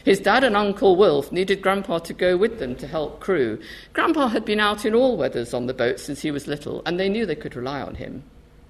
[0.05, 3.59] His dad and Uncle Wilf needed Grandpa to go with them to help crew.
[3.92, 7.01] Grandpa had been out in all weathers on the boat since he was little, and
[7.01, 8.22] they knew they could rely on him.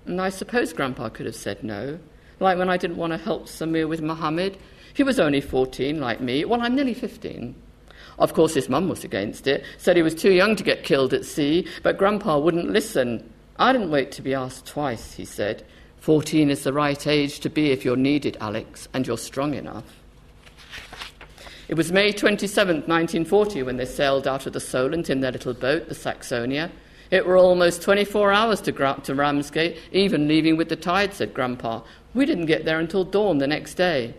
[0.07, 1.99] And I suppose Grandpa could have said no,
[2.41, 4.57] like when I didn't want to help Samir with Mohammed.
[4.97, 6.47] He was only 14, like me.
[6.47, 7.55] Well, I'm nearly 15.
[8.19, 11.13] Of course, his mum was against it, said he was too young to get killed
[11.13, 13.31] at sea, but Grandpa wouldn't listen.
[13.59, 15.67] I didn't wait to be asked twice, he said.
[15.99, 19.85] Fourteen is the right age to be if you're needed, Alex, and you're strong enough.
[21.69, 25.53] It was May 27, 1940, when they sailed out of the Solent in their little
[25.53, 26.71] boat, the Saxonia.
[27.11, 31.35] It were almost 24 hours to, Gra- to Ramsgate, even leaving with the tide, said
[31.35, 31.83] Grandpa.
[32.15, 34.15] We didn't get there until dawn the next day.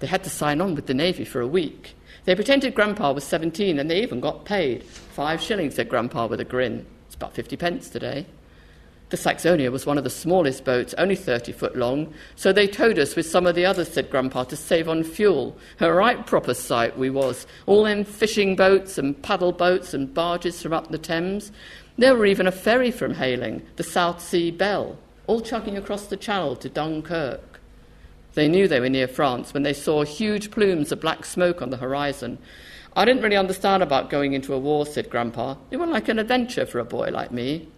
[0.00, 1.94] They had to sign on with the Navy for a week.
[2.24, 4.82] They pretended Grandpa was 17 and they even got paid.
[4.82, 6.86] Five shillings, said Grandpa with a grin.
[7.06, 8.26] It's about 50 pence today.
[9.10, 12.96] The Saxonia was one of the smallest boats, only 30 foot long, so they towed
[12.96, 15.56] us with some of the others, said Grandpa, to save on fuel.
[15.80, 17.44] A right proper sight we was.
[17.66, 21.50] All them fishing boats and paddle boats and barges from up the Thames.
[21.98, 26.16] There were even a ferry from Hayling, the South Sea Bell, all chugging across the
[26.16, 27.49] channel to Dunkirk.
[28.34, 31.70] They knew they were near France when they saw huge plumes of black smoke on
[31.70, 32.38] the horizon.
[32.94, 35.56] I didn't really understand about going into a war, said Grandpa.
[35.70, 37.68] It was like an adventure for a boy like me.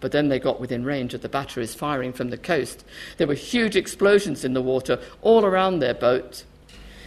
[0.00, 2.84] But then they got within range of the batteries firing from the coast.
[3.16, 6.44] There were huge explosions in the water all around their boat.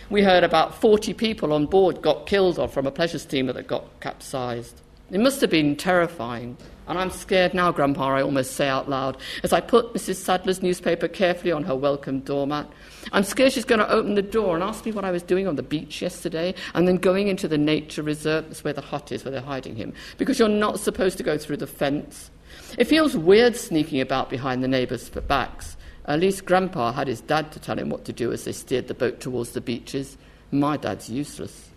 [0.10, 3.68] We heard about 40 people on board got killed or from a pleasure steamer that
[3.68, 4.82] got capsized.
[5.12, 6.58] It must have been terrifying.
[6.88, 10.16] And I'm scared now, Grandpa, I almost say out loud, as I put Mrs.
[10.16, 12.68] Sadler's newspaper carefully on her welcome doormat.
[13.12, 15.48] I'm scared she's going to open the door and ask me what I was doing
[15.48, 19.12] on the beach yesterday and then going into the nature reserve, that's where the hut
[19.12, 22.32] is, where they're hiding him, because you're not supposed to go through the fence.
[22.78, 25.76] It feels weird sneaking about behind the neighbours' backs.
[26.06, 28.88] At least Grandpa had his dad to tell him what to do as they steered
[28.88, 30.18] the boat towards the beaches.
[30.52, 31.70] My dad's useless.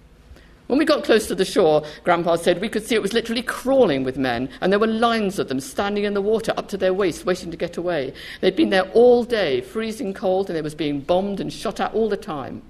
[0.71, 3.43] When we got close to the shore, Grandpa said we could see it was literally
[3.43, 6.77] crawling with men, and there were lines of them standing in the water up to
[6.77, 8.15] their waists, waiting to get away.
[8.41, 11.93] They'd been there all day, freezing cold, and they was being bombed and shot at
[11.93, 12.63] all the time.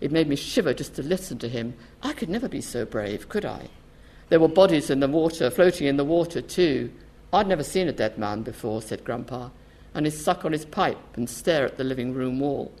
[0.00, 1.74] It made me shiver just to listen to him.
[2.02, 3.68] I could never be so brave, could I?
[4.30, 6.90] There were bodies in the water, floating in the water too.
[7.32, 9.50] I'd never seen a dead man before, said Grandpa,
[9.94, 12.72] and he'd suck on his pipe and stare at the living room wall.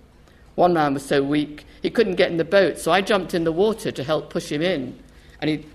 [0.54, 3.44] One man was so weak he couldn't get in the boat, so I jumped in
[3.44, 4.98] the water to help push him in.
[5.42, 5.66] And he,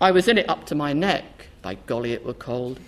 [0.00, 1.48] I was in it up to my neck.
[1.60, 2.80] By golly, it were cold.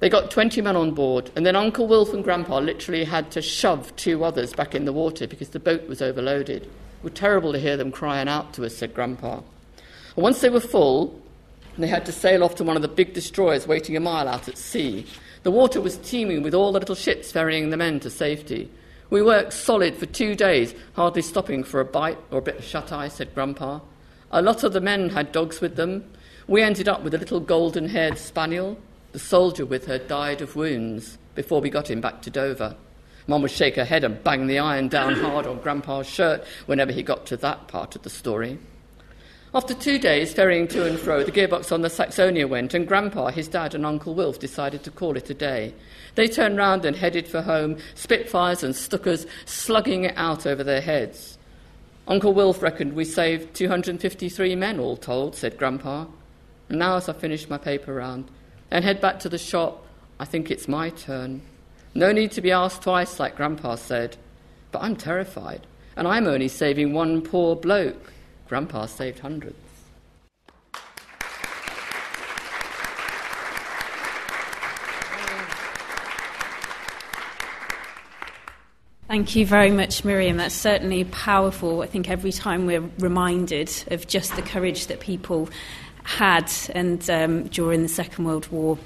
[0.00, 3.42] They got 20 men on board, and then Uncle Wilf and Grandpa literally had to
[3.42, 6.62] shove two others back in the water because the boat was overloaded.
[6.62, 6.70] It
[7.02, 9.42] was terrible to hear them crying out to us, said Grandpa.
[10.16, 11.20] And once they were full,
[11.76, 14.48] they had to sail off to one of the big destroyers waiting a mile out
[14.48, 15.04] at sea.
[15.42, 18.70] The water was teeming with all the little ships ferrying the men to safety.
[19.10, 22.64] We worked solid for two days, hardly stopping for a bite or a bit of
[22.64, 23.80] shut eye, said Grandpa.
[24.30, 26.04] A lot of the men had dogs with them.
[26.46, 28.78] We ended up with a little golden haired spaniel.
[29.12, 32.76] The soldier with her died of wounds before we got him back to Dover.
[33.26, 36.92] Mum would shake her head and bang the iron down hard on Grandpa's shirt whenever
[36.92, 38.58] he got to that part of the story.
[39.54, 43.28] After two days ferrying to and fro, the gearbox on the Saxonia went, and Grandpa,
[43.28, 45.74] his dad, and Uncle Wilf decided to call it a day.
[46.18, 50.80] They turned round and headed for home, Spitfires and Stukas slugging it out over their
[50.80, 51.38] heads.
[52.08, 56.06] Uncle Wilf reckoned we saved 253 men, all told, said Grandpa.
[56.68, 58.32] And now, as I finish my paper round
[58.68, 59.86] and head back to the shop,
[60.18, 61.40] I think it's my turn.
[61.94, 64.16] No need to be asked twice, like Grandpa said.
[64.72, 68.12] But I'm terrified, and I'm only saving one poor bloke.
[68.48, 69.67] Grandpa saved hundreds.
[79.08, 80.36] Thank you very much, Miriam.
[80.36, 81.80] That's certainly powerful.
[81.80, 85.48] I think every time we're reminded of just the courage that people
[86.02, 88.76] had and um, during the Second World War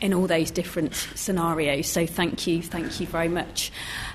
[0.00, 1.88] in all those different scenarios.
[1.88, 3.72] So thank you, thank you very much.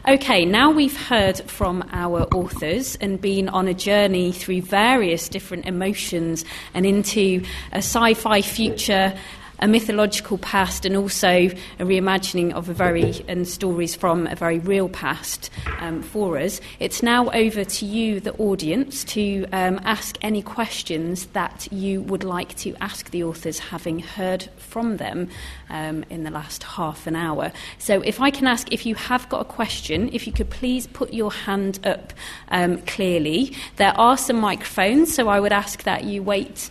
[0.08, 5.66] Okay, now we've heard from our authors and been on a journey through various different
[5.66, 7.44] emotions and into
[7.74, 9.14] a sci fi future
[9.60, 14.60] a mythological past and also a reimagining of a very and stories from a very
[14.60, 15.50] real past
[15.80, 16.60] um, for us.
[16.80, 22.24] It's now over to you, the audience, to um, ask any questions that you would
[22.24, 25.30] like to ask the authors, having heard from them
[25.70, 27.52] um, in the last half an hour.
[27.80, 30.88] So, if I can ask, if you have got a question, if you could please
[30.88, 32.14] put your hand up
[32.50, 33.56] um, clearly.
[33.78, 36.70] There are some microphones, so I would ask that you wait.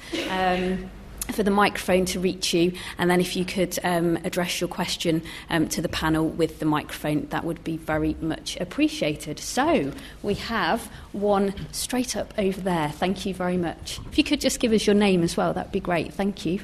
[1.28, 4.68] Um, for the microphone to reach you, and then if you could um, address your
[4.68, 9.38] question um, to the panel with the microphone, that would be very much appreciated.
[9.38, 12.90] So, we have one straight up over there.
[12.90, 14.00] Thank you very much.
[14.10, 16.12] If you could just give us your name as well, that would be great.
[16.12, 16.60] Thank you.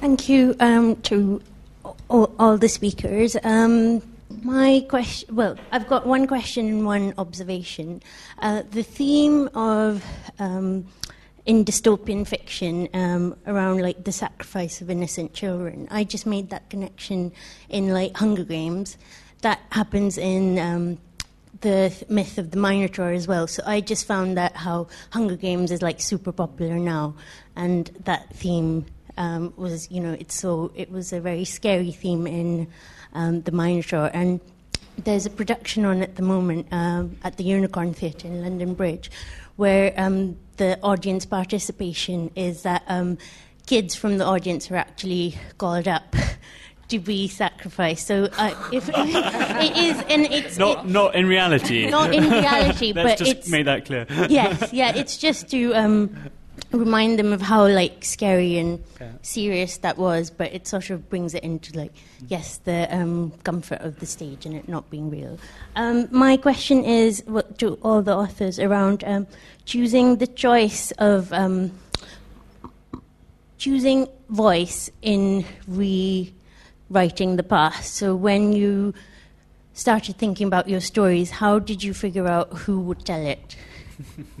[0.00, 1.42] Thank you um, to
[2.08, 3.36] all, all, the speakers.
[4.46, 8.00] My question, well, I've got one question and one observation.
[8.38, 10.04] Uh, the theme of
[10.38, 10.86] um,
[11.46, 15.88] in dystopian fiction um, around like the sacrifice of innocent children.
[15.90, 17.32] I just made that connection
[17.68, 18.96] in like Hunger Games.
[19.42, 20.98] That happens in um,
[21.60, 23.48] the myth of the Minotaur as well.
[23.48, 27.16] So I just found that how Hunger Games is like super popular now,
[27.56, 28.86] and that theme
[29.16, 32.68] um, was, you know, it's so it was a very scary theme in
[33.16, 34.40] um, the show, and
[35.04, 39.10] there's a production on at the moment um, at the Unicorn Theatre in London Bridge,
[39.56, 43.18] where um, the audience participation is that um,
[43.66, 46.14] kids from the audience are actually called up.
[46.88, 48.06] to be sacrificed.
[48.06, 51.90] So uh, if, it is, and it's not it, not in reality.
[51.90, 54.06] Not in reality, but just it's made that clear.
[54.28, 56.16] yes, yeah, it's just to um,
[56.72, 59.12] remind them of how like scary and yeah.
[59.22, 61.92] serious that was, but it sort of brings it into like
[62.28, 65.38] yes, the um, comfort of the stage and it not being real.
[65.74, 69.26] Um, my question is what, to all the authors around um,
[69.64, 71.72] choosing the choice of um,
[73.58, 77.94] choosing voice in rewriting the past.
[77.94, 78.94] So when you
[79.72, 83.56] started thinking about your stories, how did you figure out who would tell it?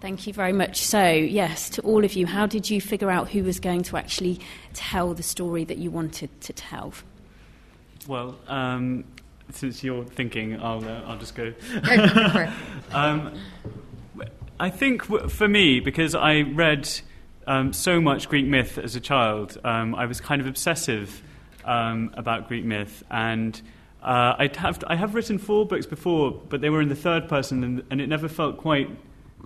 [0.00, 0.82] Thank you very much.
[0.82, 3.96] So, yes, to all of you, how did you figure out who was going to
[3.96, 4.38] actually
[4.72, 6.92] tell the story that you wanted to tell?
[8.06, 9.04] Well, um,
[9.50, 11.52] since you're thinking, I'll, uh, I'll just go.
[12.92, 13.34] um,
[14.60, 16.88] I think w- for me, because I read
[17.48, 21.22] um, so much Greek myth as a child, um, I was kind of obsessive
[21.64, 23.02] um, about Greek myth.
[23.10, 23.60] And
[24.00, 27.28] uh, I have, I have written four books before, but they were in the third
[27.28, 28.88] person, and, and it never felt quite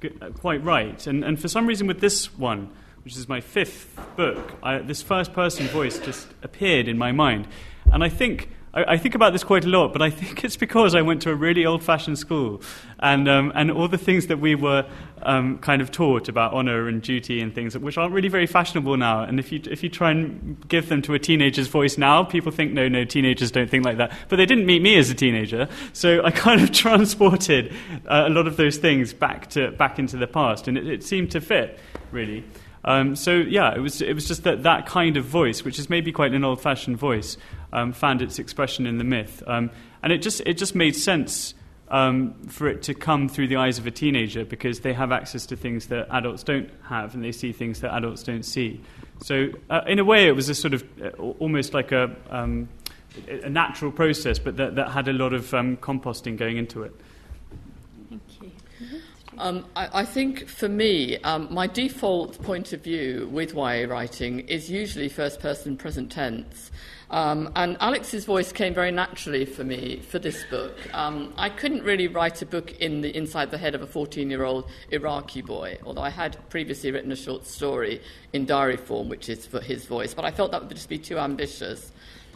[0.05, 1.07] Uh, quite right.
[1.07, 2.71] And, and for some reason, with this one,
[3.05, 7.49] which is my fifth book, I, this first person voice just appeared in my mind.
[7.93, 8.49] And I think.
[8.75, 11.23] I, I think about this quite a lot, but I think it's because I went
[11.23, 12.63] to a really old fashioned school.
[13.01, 14.87] And, um, and all the things that we were
[15.23, 18.97] um, kind of taught about honour and duty and things, which aren't really very fashionable
[18.97, 19.23] now.
[19.23, 22.53] And if you, if you try and give them to a teenager's voice now, people
[22.53, 24.13] think, no, no, teenagers don't think like that.
[24.29, 27.73] But they didn't meet me as a teenager, so I kind of transported
[28.07, 31.05] uh, a lot of those things back, to, back into the past, and it, it
[31.05, 31.79] seemed to fit,
[32.11, 32.45] really.
[32.85, 35.89] Um, so yeah, it was it was just that that kind of voice, which is
[35.89, 37.37] maybe quite an old-fashioned voice,
[37.73, 39.71] um, found its expression in the myth, um,
[40.03, 41.55] and it just it just made sense
[41.93, 45.47] um, for it to come through the eyes of a teenager because they have access
[45.47, 48.81] to things that adults don't have and they see things that adults don't see.
[49.23, 52.69] So, uh, in a way, it was a sort of uh, almost like a, um,
[53.29, 56.95] a natural process, but that, that had a lot of um, composting going into it.
[59.39, 64.41] Um, I, I, think for me, um, my default point of view with YA writing
[64.41, 66.71] is usually first person present tense.
[67.11, 70.77] Um, and Alex's voice came very naturally for me for this book.
[70.95, 74.31] Um, I couldn't really write a book in the inside the head of a 14
[74.31, 78.01] year old Iraqi boy, although I had previously written a short story
[78.33, 80.99] in diary form, which is for his voice, but I felt that would just be
[80.99, 81.93] too ambitious.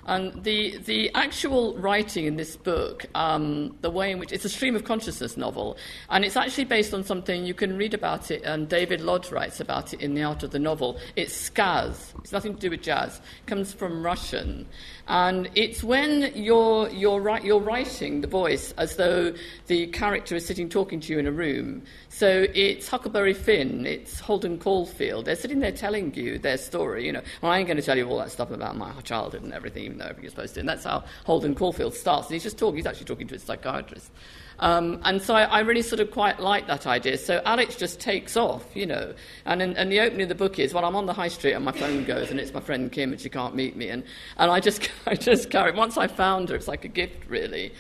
[0.07, 4.49] And the, the actual writing in this book, um, the way in which it's a
[4.49, 5.77] stream of consciousness novel,
[6.11, 9.59] and it's actually based on something you can read about it, and David Lodge writes
[9.59, 10.99] about it in The Art of the Novel.
[11.17, 14.67] It's skaz, it's nothing to do with jazz, it comes from Russian.
[15.09, 19.33] And it's when you're, you're, you're writing the voice as though
[19.67, 21.83] the character is sitting talking to you in a room.
[22.09, 25.27] So it's Huckleberry Finn, it's Holden Caulfield.
[25.27, 27.07] They're sitting there telling you their story.
[27.07, 29.43] You know, well, I ain't going to tell you all that stuff about my childhood
[29.43, 30.61] and everything, even though you're supposed to.
[30.61, 32.27] And that's how Holden Caulfield starts.
[32.27, 34.11] And he's just talking, he's actually talking to a psychiatrist.
[34.59, 37.19] Um, and so I, I, really sort of quite like that idea.
[37.19, 39.13] So Alex just takes off, you know.
[39.45, 41.53] And, in, and the opening of the book is, well, I'm on the high street
[41.53, 43.89] and my phone goes and it's my friend Kim and she can't meet me.
[43.89, 44.03] And,
[44.39, 47.73] and I, just, I just carry Once I found her, it's like a gift, really.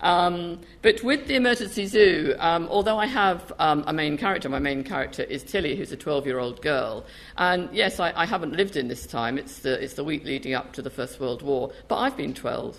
[0.00, 4.58] Um, but with the emergency zoo, um, although I have um, a main character, my
[4.58, 7.04] main character is Tilly, who's a 12 year old girl.
[7.36, 9.36] And yes, I, I, haven't lived in this time.
[9.36, 11.70] It's the, it's the week leading up to the First World War.
[11.88, 12.78] But I've been 12.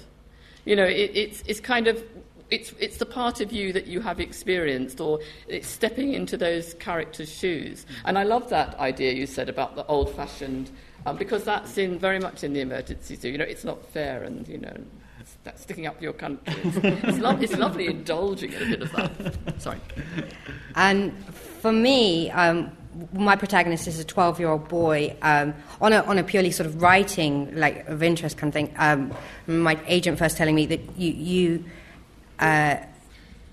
[0.66, 2.04] You know, it, it's, it's kind of
[2.52, 6.74] it's, it's the part of you that you have experienced, or it's stepping into those
[6.76, 7.86] characters' shoes.
[8.04, 10.70] And I love that idea you said about the old fashioned,
[11.06, 13.30] um, because that's in, very much in the emergency zoo.
[13.30, 14.76] You know, it's not fair, and, you know,
[15.43, 16.54] that's sticking up your country.
[16.64, 19.62] It's, it's, lo- it's lovely indulging in a bit of that.
[19.62, 19.80] Sorry.
[20.76, 21.14] And
[21.62, 22.72] for me, um,
[23.14, 26.68] my protagonist is a 12 year old boy um, on, a, on a purely sort
[26.68, 28.74] of writing, like of interest kind of thing.
[28.78, 29.14] Um,
[29.47, 31.66] my agent first telling me that you, you
[32.39, 32.78] uh,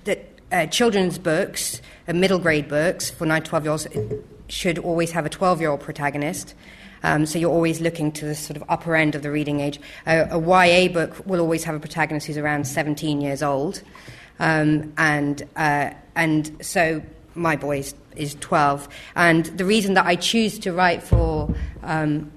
[0.05, 3.87] that uh, children's books, uh, middle grade books for 9 12 year olds
[4.49, 6.55] should always have a 12 year old protagonist.
[7.03, 9.81] Um, so you're always looking to the sort of upper end of the reading age.
[10.07, 13.83] Uh, a YA book will always have a protagonist who's around 17 years old.
[14.39, 17.03] Um, and, uh, and so
[17.35, 18.89] my boy is, is, 12.
[19.17, 22.31] And the reason that I choose to write for um,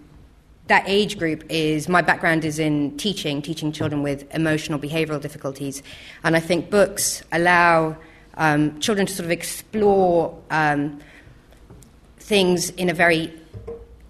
[0.67, 5.83] that age group is my background is in teaching, teaching children with emotional behavioral difficulties.
[6.23, 7.97] And I think books allow
[8.35, 10.99] um, children to sort of explore um,
[12.19, 13.33] things in a very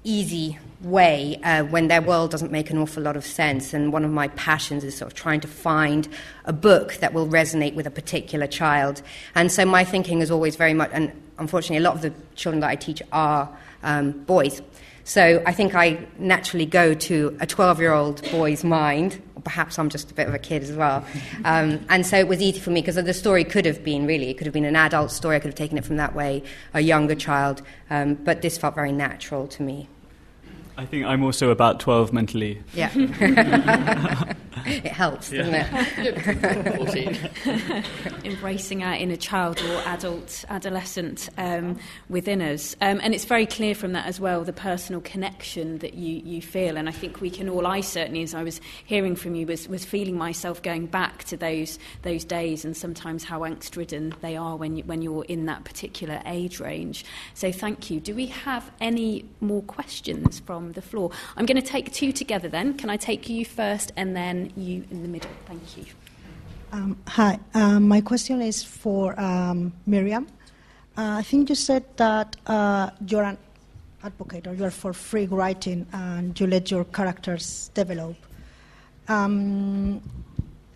[0.04, 3.74] easy way uh, when their world doesn't make an awful lot of sense.
[3.74, 6.08] And one of my passions is sort of trying to find
[6.46, 9.02] a book that will resonate with a particular child.
[9.36, 12.62] And so my thinking is always very much, and unfortunately, a lot of the children
[12.62, 13.50] that I teach are
[13.84, 14.62] um, boys.
[15.04, 19.22] So I think I naturally go to a 12 year old boy's mind.
[19.44, 21.06] Perhaps I'm just a bit of a kid as well.
[21.46, 24.30] Um, and so it was easy for me because the story could have been really,
[24.30, 25.36] it could have been an adult story.
[25.36, 27.62] I could have taken it from that way, a younger child.
[27.90, 29.88] Um, but this felt very natural to me.
[30.78, 32.62] I think I'm also about 12 mentally.
[32.74, 32.90] Yeah.
[34.66, 35.68] it helps, doesn't it?
[38.26, 41.80] Embracing our inner child or adult, adolescent um,
[42.10, 42.76] within us.
[42.82, 46.42] Um, and it's very clear from that as well, the personal connection that you, you
[46.42, 46.78] feel.
[46.78, 49.68] And I think we can all, I certainly, as I was hearing from you, was,
[49.68, 54.36] was feeling myself going back to those, those days and sometimes how angst ridden they
[54.36, 57.06] are when, you, when you're in that particular age range.
[57.34, 58.00] So thank you.
[58.00, 61.12] Do we have any more questions from the floor.
[61.38, 62.78] I'm going to take two together then.
[62.78, 65.30] Can I take you first and then you in the middle?
[65.46, 65.86] Thank you.
[66.72, 70.28] Um, hi, um, my question is for um, Miriam.
[70.98, 73.38] Uh, I think you said that uh, you're an
[74.04, 78.16] advocate or you're for free writing and you let your characters develop.
[79.08, 80.02] Um,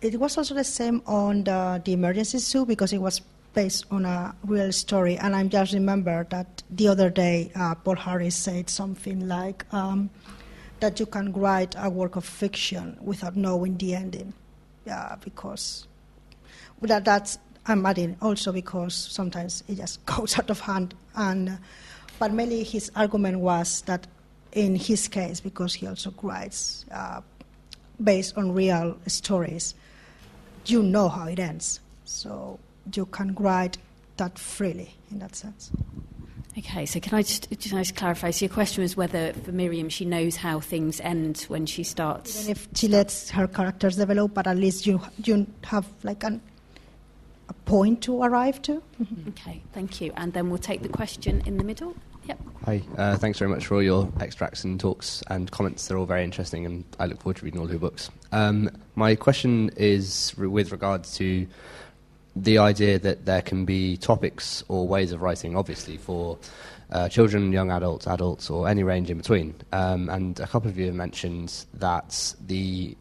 [0.00, 3.20] it was also the same on the, the emergency zoo because it was
[3.54, 5.16] based on a real story.
[5.16, 10.10] And I just remember that the other day, uh, Paul Harris said something like um,
[10.80, 14.32] that you can write a work of fiction without knowing the ending.
[14.84, 15.86] Yeah, because
[16.82, 20.94] that, that's I'm adding also because sometimes it just goes out of hand.
[21.14, 21.56] And uh,
[22.18, 24.06] but mainly his argument was that
[24.52, 27.20] in his case, because he also writes uh,
[28.02, 29.74] based on real stories,
[30.64, 31.80] you know how it ends.
[32.04, 32.58] So
[32.94, 33.78] you can write
[34.16, 35.70] that freely in that sense.
[36.58, 38.30] Okay, so can I just, just clarify?
[38.30, 42.42] So your question was whether for Miriam she knows how things end when she starts.
[42.42, 46.40] Even if she lets her characters develop, but at least you you have like an,
[47.50, 48.82] a point to arrive to.
[49.02, 49.28] Mm-hmm.
[49.30, 50.12] Okay, thank you.
[50.16, 51.94] And then we'll take the question in the middle.
[52.26, 52.40] Yep.
[52.64, 55.86] Hi, uh, thanks very much for all your extracts and talks and comments.
[55.86, 58.10] They're all very interesting, and I look forward to reading all your books.
[58.32, 61.46] Um, my question is re- with regards to
[62.36, 66.38] the idea that there can be topics or ways of writing, obviously, for
[66.90, 69.54] uh, children, young adults, adults, or any range in between.
[69.72, 72.96] Um, and a couple of you have mentioned that the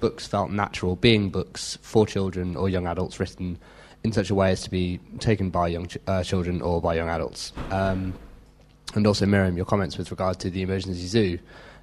[0.00, 3.58] books felt natural, being books for children or young adults written
[4.02, 6.94] in such a way as to be taken by young ch- uh, children or by
[6.94, 7.52] young adults.
[7.70, 8.14] Um,
[8.94, 11.38] and also, Miriam, your comments with regard to the emergency zoo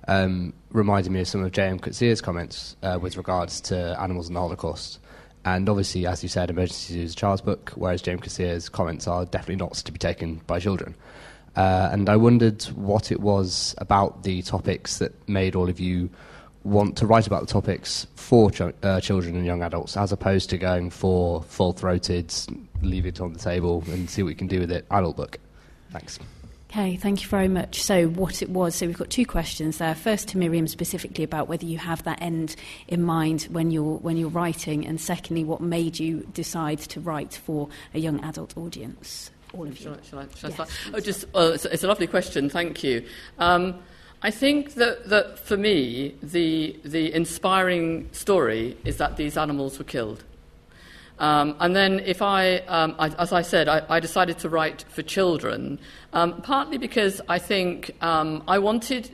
[0.07, 1.79] um, reminded me of some of J.M.
[1.79, 4.99] Coetzee's comments uh, with regards to animals in the Holocaust.
[5.45, 9.25] And obviously, as you said, Emergency is a child's book, whereas James Coetzee's comments are
[9.25, 10.95] definitely not to be taken by children.
[11.55, 16.09] Uh, and I wondered what it was about the topics that made all of you
[16.63, 20.49] want to write about the topics for ch- uh, children and young adults, as opposed
[20.49, 22.33] to going for full-throated,
[22.81, 25.39] leave it on the table and see what you can do with it adult book.
[25.91, 26.19] Thanks.
[26.70, 27.82] Okay, thank you very much.
[27.82, 29.95] So, what it was, so we've got two questions there.
[29.95, 32.55] First to Miriam specifically about whether you have that end
[32.88, 37.34] in mind when you're, when you're writing, and secondly, what made you decide to write
[37.34, 39.32] for a young adult audience?
[39.51, 39.84] All of you.
[39.84, 40.59] Shall I, shall I, shall yes.
[40.59, 43.03] I oh, just, oh, it's, it's, a lovely question, thank you.
[43.39, 43.80] Um,
[44.22, 49.86] I think that, that for me, the, the inspiring story is that these animals were
[49.86, 50.24] killed.
[51.20, 54.86] Um, and then, if I, um, I, as I said, I, I, decided to write
[54.88, 55.78] for children,
[56.13, 59.11] um, partly because I think um, I wanted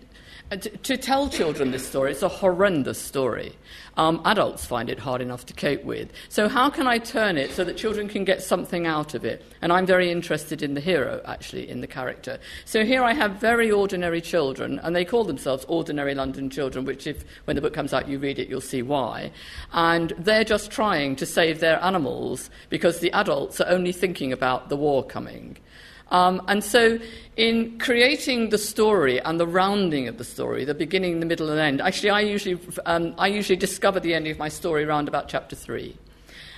[0.52, 2.12] to, to, tell children this story.
[2.12, 3.54] It's a horrendous story.
[3.98, 6.12] Um, adults find it hard enough to cope with.
[6.30, 9.44] So, how can I turn it so that children can get something out of it?
[9.62, 12.40] And I'm very interested in the hero, actually, in the character.
[12.66, 17.08] So, here I have very ordinary children, and they call themselves Ordinary London Children, which,
[17.08, 19.32] if when the book comes out you read it, you'll see why.
[19.74, 24.70] And they're just trying to save their animals because the adults are only thinking about
[24.70, 25.58] the war coming.
[26.12, 27.00] Um, and so,
[27.36, 31.60] in creating the story and the rounding of the story, the beginning, the middle, and
[31.60, 35.28] end, actually, I usually, um, I usually discover the ending of my story around about
[35.28, 35.98] chapter three.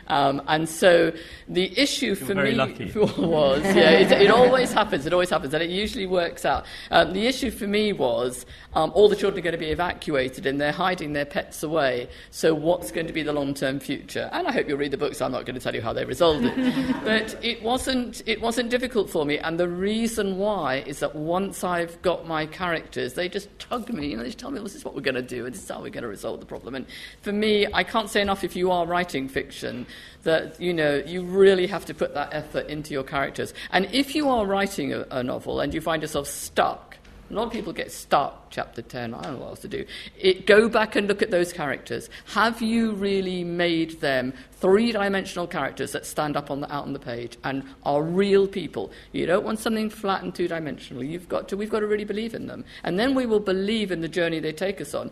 [0.07, 1.11] Um, and so
[1.47, 2.91] the issue for me lucky.
[2.95, 6.65] was, yeah, it, it, always happens, it always happens, and it usually works out.
[6.91, 10.45] Um, the issue for me was um, all the children are going to be evacuated
[10.45, 12.09] and they're hiding their pets away.
[12.31, 14.29] So what's going to be the long-term future?
[14.31, 15.93] And I hope you'll read the book, so I'm not going to tell you how
[15.93, 16.55] they resolved it.
[17.03, 21.63] but it wasn't, it wasn't difficult for me, and the reason why is that once
[21.63, 24.75] I've got my characters, they just tug me, and they just tell me, well, this
[24.75, 26.45] is what we're going to do, and this is how we're going to resolve the
[26.45, 26.75] problem.
[26.75, 26.85] And
[27.21, 29.85] for me, I can't say enough if you are writing fiction
[30.23, 33.53] that you know you really have to put that effort into your characters.
[33.71, 36.97] And if you are writing a, a novel and you find yourself stuck,
[37.29, 39.85] a lot of people get stuck, chapter 10, I don't know what else to do.
[40.17, 42.09] It, go back and look at those characters.
[42.27, 46.93] Have you really made them three dimensional characters that stand up on the, out on
[46.93, 48.91] the page and are real people?
[49.11, 51.03] You don't want something flat and two dimensional.
[51.03, 52.63] You've got to, we've got to really believe in them.
[52.83, 55.11] And then we will believe in the journey they take us on.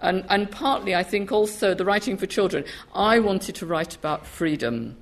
[0.00, 2.64] And, and partly, I think, also the writing for children.
[2.94, 4.96] I wanted to write about freedom.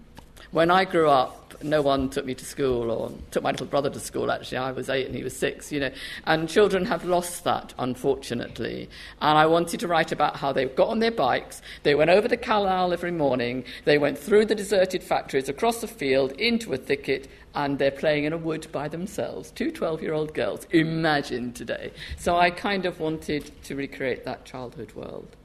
[0.51, 3.91] When I grew up, no one took me to school or took my little brother
[3.91, 5.91] to school actually i was eight and he was six you know
[6.27, 8.89] and children have lost that unfortunately
[9.21, 12.29] and i wanted to write about how they got on their bikes they went over
[12.29, 16.77] the canal every morning they went through the deserted factories across the field into a
[16.77, 21.53] thicket and they're playing in a wood by themselves two 12 year old girls imagine
[21.53, 25.37] today so i kind of wanted to recreate that childhood world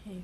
[0.00, 0.22] okay.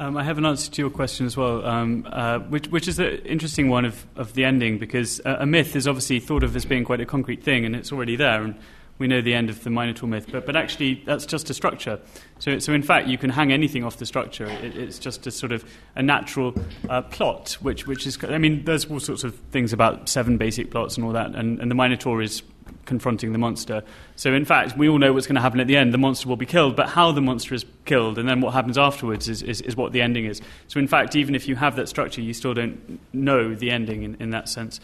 [0.00, 3.00] Um, I have an answer to your question as well, um, uh, which, which, is
[3.00, 6.54] an interesting one of, of the ending because uh, a myth is obviously thought of
[6.54, 8.44] as being quite a concrete thing and it's already there.
[8.44, 8.54] And
[8.98, 12.00] we know the end of the Minotaur myth, but, but actually that's just a structure.
[12.38, 14.46] So, so in fact, you can hang anything off the structure.
[14.46, 16.54] It, it's just a sort of a natural
[16.88, 20.70] uh, plot, which, which is, I mean, there's all sorts of things about seven basic
[20.70, 22.42] plots and all that, and, and the Minotaur is
[22.84, 23.82] confronting the monster.
[24.16, 25.92] So, in fact, we all know what's going to happen at the end.
[25.92, 28.78] The monster will be killed, but how the monster is killed and then what happens
[28.78, 30.40] afterwards is, is, is what the ending is.
[30.66, 34.02] So, in fact, even if you have that structure, you still don't know the ending
[34.02, 34.80] in, in that sense.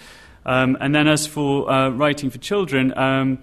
[0.46, 3.38] Um, and then, as for uh, writing for children, um,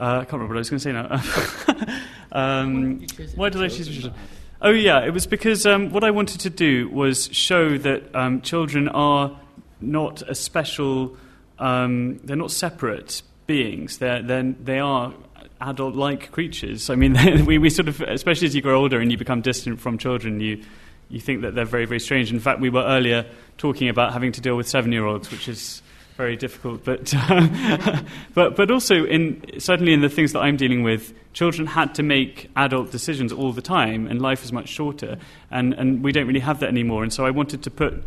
[0.00, 2.00] uh, I can't remember what I was going to say now.
[2.32, 4.14] um, why did I choose children?
[4.60, 8.40] Oh, yeah, it was because um, what I wanted to do was show that um,
[8.40, 9.38] children are
[9.80, 11.16] not a special,
[11.58, 13.98] um, they're not separate beings.
[13.98, 15.12] They're, they're, they are
[15.60, 16.90] adult like creatures.
[16.90, 17.12] I mean,
[17.46, 20.40] we, we sort of, especially as you grow older and you become distant from children,
[20.40, 20.62] you,
[21.08, 22.32] you think that they're very, very strange.
[22.32, 23.26] In fact, we were earlier
[23.58, 25.82] talking about having to deal with seven year olds, which is
[26.16, 26.84] very difficult.
[26.84, 27.12] But,
[28.34, 32.02] but, but also, in, certainly in the things that I'm dealing with, children had to
[32.02, 35.18] make adult decisions all the time, and life is much shorter.
[35.50, 37.02] And, and we don't really have that anymore.
[37.02, 38.04] And so I wanted to put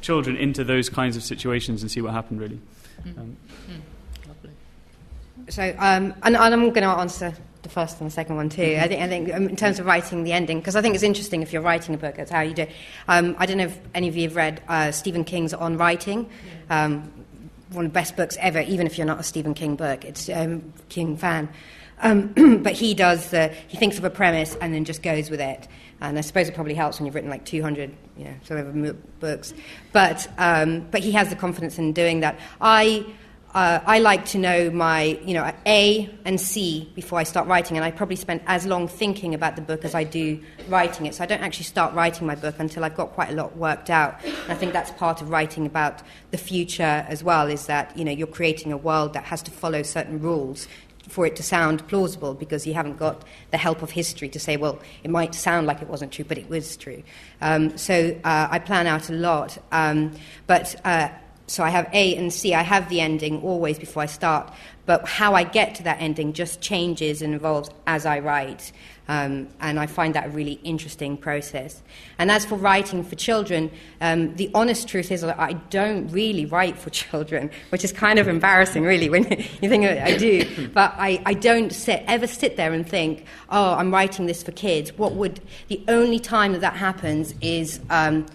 [0.00, 2.60] children into those kinds of situations and see what happened, really.
[3.04, 3.18] Mm.
[3.18, 3.36] Um,
[3.70, 3.80] mm.
[5.48, 7.32] So, um, and, and, I'm going to answer
[7.62, 8.62] the first and the second one too.
[8.62, 8.84] Mm-hmm.
[8.84, 11.04] I think, I think um, in terms of writing the ending, because I think it's
[11.04, 12.66] interesting if you're writing a book, that's how you do.
[13.06, 16.28] Um, I don't know if any of you have read uh, Stephen King's On Writing.
[16.68, 17.12] Um,
[17.76, 20.04] one of the best books ever, even if you're not a Stephen King book.
[20.04, 21.48] It's um, King fan.
[22.00, 25.40] Um, but he does the, he thinks of a premise and then just goes with
[25.40, 25.68] it.
[26.00, 29.20] And I suppose it probably helps when you've written like 200, you know, sort of
[29.20, 29.54] books.
[29.92, 32.38] But, um, but he has the confidence in doing that.
[32.60, 33.06] I,
[33.56, 37.78] uh, I like to know my, you know, A and C before I start writing,
[37.78, 41.14] and I probably spend as long thinking about the book as I do writing it.
[41.14, 43.88] So I don't actually start writing my book until I've got quite a lot worked
[43.88, 44.22] out.
[44.22, 46.02] And I think that's part of writing about
[46.32, 49.50] the future as well, is that, you know, you're creating a world that has to
[49.50, 50.68] follow certain rules
[51.08, 54.58] for it to sound plausible because you haven't got the help of history to say,
[54.58, 57.02] well, it might sound like it wasn't true, but it was true.
[57.40, 59.56] Um, so uh, I plan out a lot.
[59.72, 60.12] Um,
[60.46, 61.08] but uh,
[61.46, 62.54] so I have A and C.
[62.54, 64.52] I have the ending always before I start,
[64.84, 68.72] but how I get to that ending just changes and evolves as I write.
[69.08, 71.80] Um, and I find that a really interesting process.
[72.18, 73.70] And as for writing for children,
[74.00, 78.18] um, the honest truth is that I don't really write for children, which is kind
[78.18, 79.22] of embarrassing, really, when
[79.62, 80.70] you think I do.
[80.74, 84.52] But I, I don't sit, ever sit there and think, oh, I'm writing this for
[84.52, 84.92] kids.
[84.98, 87.80] What would the only time that that happens is.
[87.88, 88.26] Um,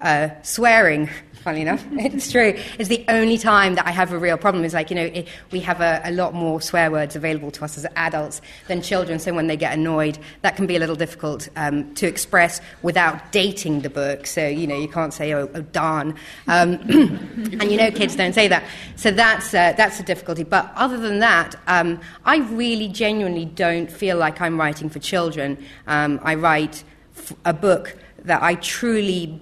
[0.00, 1.10] uh, swearing,
[1.48, 4.66] funny enough, it's true, It's the only time that I have a real problem.
[4.66, 7.64] Is like, you know, it, we have a, a, lot more swear words available to
[7.64, 10.94] us as adults than children, so when they get annoyed, that can be a little
[10.94, 14.26] difficult um, to express without dating the book.
[14.26, 16.16] So, you know, you can't say, oh, oh darn.
[16.48, 16.74] Um,
[17.60, 18.64] and you know, kids don't say that.
[18.96, 20.44] So that's, uh, that's a difficulty.
[20.44, 25.56] But other than that, um, I really genuinely don't feel like I'm writing for children.
[25.86, 26.84] Um, I write
[27.16, 29.40] f- a book that I truly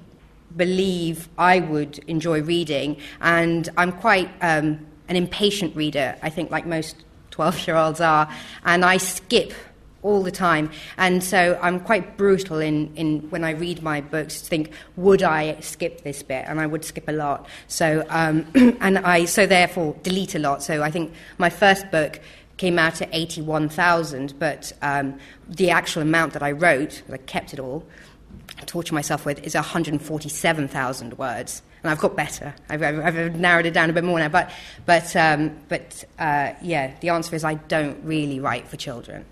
[0.56, 6.66] believe I would enjoy reading, and I'm quite um, an impatient reader, I think, like
[6.66, 6.96] most
[7.30, 8.28] 12 year olds are,
[8.64, 9.52] and I skip
[10.02, 10.70] all the time.
[10.96, 15.22] And so I'm quite brutal in, in when I read my books to think, would
[15.22, 16.44] I skip this bit?
[16.46, 17.46] And I would skip a lot.
[17.66, 18.46] So, um,
[18.80, 20.62] and I, so therefore, delete a lot.
[20.62, 22.20] So I think my first book
[22.56, 27.60] came out at 81,000, but um, the actual amount that I wrote, I kept it
[27.60, 27.84] all,
[28.66, 31.62] torture myself with is 147,000 words.
[31.82, 32.54] And I've got better.
[32.68, 34.28] I've, I've, I've, narrowed it down a bit more now.
[34.28, 34.50] But,
[34.86, 39.24] but, um, but uh, yeah, the answer is I don't really write for children.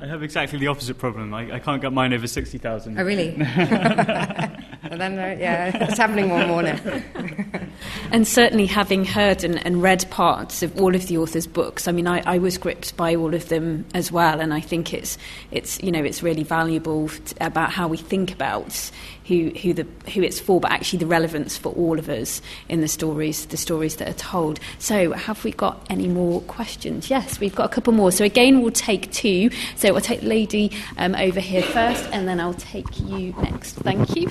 [0.00, 1.34] I have exactly the opposite problem.
[1.34, 2.98] I, I can't get mine over 60,000.
[2.98, 3.30] Oh, really?
[5.18, 6.62] uh, yeah, it's happening more and more
[8.10, 11.92] and certainly having heard and, and, read parts of all of the author's books, I
[11.92, 14.40] mean, I, I, was gripped by all of them as well.
[14.40, 15.16] And I think it's,
[15.52, 17.08] it's, you know, it's really valuable
[17.40, 18.90] about how we think about
[19.30, 22.88] who, the, who it's for, but actually the relevance for all of us in the
[22.88, 24.58] stories, the stories that are told.
[24.78, 27.08] So, have we got any more questions?
[27.10, 28.12] Yes, we've got a couple more.
[28.12, 29.50] So, again, we'll take two.
[29.76, 33.74] So, I'll take the lady um, over here first, and then I'll take you next.
[33.76, 34.28] Thank you.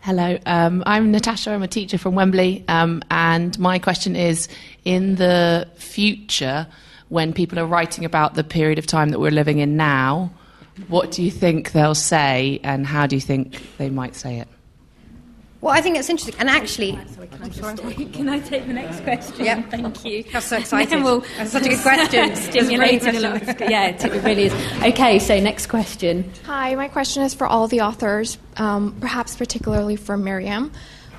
[0.00, 1.50] Hello, um, I'm Natasha.
[1.50, 4.48] I'm a teacher from Wembley, um, and my question is:
[4.84, 6.68] in the future,
[7.08, 10.30] when people are writing about the period of time that we're living in now,
[10.88, 14.48] what do you think they'll say, and how do you think they might say it?
[15.62, 16.38] Well, I think it's interesting.
[16.38, 19.44] And actually, sorry, can, I just, can I take the next question?
[19.44, 20.22] Yeah, thank you.
[20.32, 21.02] That's so exciting.
[21.06, 22.36] We'll, That's such a good question.
[22.52, 23.60] Stimulating a lot.
[23.68, 24.52] yeah, it really is.
[24.84, 26.30] Okay, so next question.
[26.44, 30.72] Hi, my question is for all the authors, um, perhaps particularly for Miriam.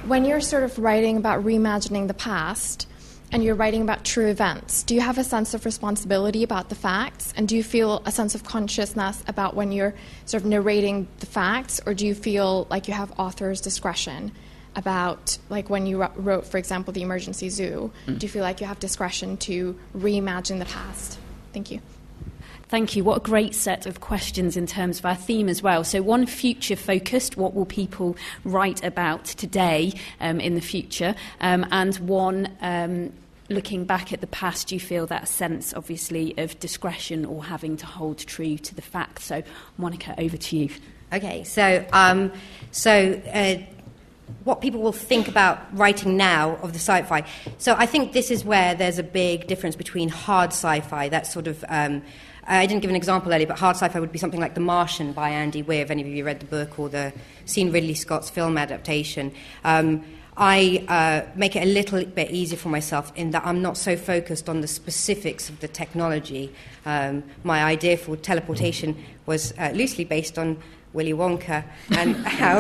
[0.05, 2.87] When you're sort of writing about reimagining the past,
[3.31, 6.75] and you're writing about true events, do you have a sense of responsibility about the
[6.75, 7.33] facts?
[7.35, 9.93] And do you feel a sense of consciousness about when you're
[10.25, 14.31] sort of narrating the facts, or do you feel like you have author's discretion
[14.75, 17.91] about, like when you wrote, for example, The Emergency Zoo?
[18.05, 18.19] Mm.
[18.19, 21.19] Do you feel like you have discretion to reimagine the past?
[21.53, 21.81] Thank you.
[22.69, 23.05] Thank you.
[23.05, 25.85] What a great set of questions in terms of our theme as well.
[25.85, 31.15] So, one future focused, what will people write about today um, in the future?
[31.39, 33.13] Um, and one um,
[33.47, 37.85] looking back at the past, you feel that sense, obviously, of discretion or having to
[37.85, 39.23] hold true to the facts?
[39.23, 39.43] So,
[39.77, 40.69] Monica, over to you.
[41.13, 42.33] Okay, so, um,
[42.71, 43.55] so uh,
[44.43, 47.23] what people will think about writing now of the sci fi.
[47.59, 51.27] So, I think this is where there's a big difference between hard sci fi, that
[51.27, 52.01] sort of um,
[52.47, 55.11] I didn't give an example earlier, but hard sci-fi would be something like The Martian
[55.11, 57.11] by Andy Weir, if any of you read the book, or the
[57.45, 59.33] seen Ridley Scott's film adaptation.
[59.65, 60.05] Um,
[60.37, 63.97] I uh, make it a little bit easier for myself in that I'm not so
[63.97, 66.53] focused on the specifics of the technology.
[66.85, 70.61] Um, my idea for teleportation was uh, loosely based on
[70.97, 72.59] Willy Wonka and how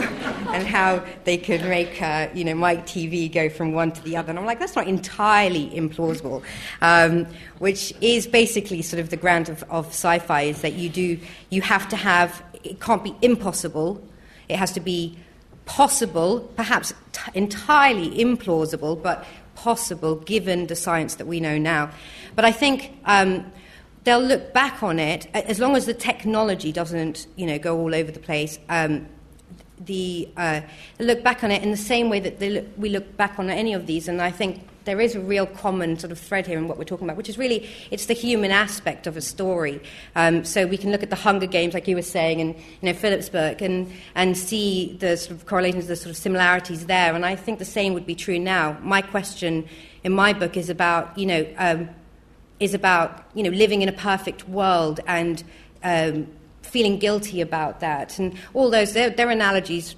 [0.53, 4.15] and how they could make uh, you know Mike Teavee go from one to the
[4.15, 4.29] other.
[4.29, 6.43] And I'm like, that's not entirely implausible.
[6.81, 7.25] Um,
[7.57, 11.19] which is basically sort of the ground of, of sci-fi is that you do
[11.49, 14.01] you have to have it can't be impossible.
[14.47, 15.17] It has to be
[15.65, 19.25] possible, perhaps t- entirely implausible, but
[19.55, 21.89] possible given the science that we know now.
[22.35, 22.93] But I think.
[23.03, 23.51] Um,
[24.07, 27.93] they'll look back on it as long as the technology doesn't, you know, go all
[27.93, 28.57] over the place.
[28.69, 29.05] Um,
[29.81, 30.61] the uh,
[30.97, 33.73] look back on it in the same way that look, we look back on any
[33.73, 36.69] of these, and I think there is a real common sort of thread here in
[36.69, 39.81] what we're talking about, which is really it's the human aspect of a story.
[40.15, 42.63] Um, so we can look at the Hunger Games, like you were saying, and you
[42.83, 47.13] know Philip's book, and and see the sort of correlations, the sort of similarities there.
[47.13, 48.77] And I think the same would be true now.
[48.81, 49.67] My question
[50.05, 51.45] in my book is about you know.
[51.57, 51.89] Um,
[52.59, 55.43] is about you know living in a perfect world and
[55.83, 56.27] um,
[56.61, 58.19] feeling guilty about that.
[58.19, 59.95] And all those they're, they're, analogies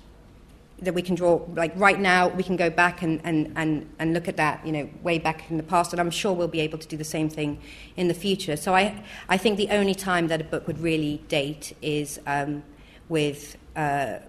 [0.81, 4.13] that we can draw like right now we can go back and, and, and, and
[4.13, 6.61] look at that you know way back in the past and i'm sure we'll be
[6.61, 7.59] able to do the same thing
[7.97, 8.55] in the future.
[8.55, 12.63] So i, I think the only time that a book would really date is um,
[13.09, 14.19] with uh,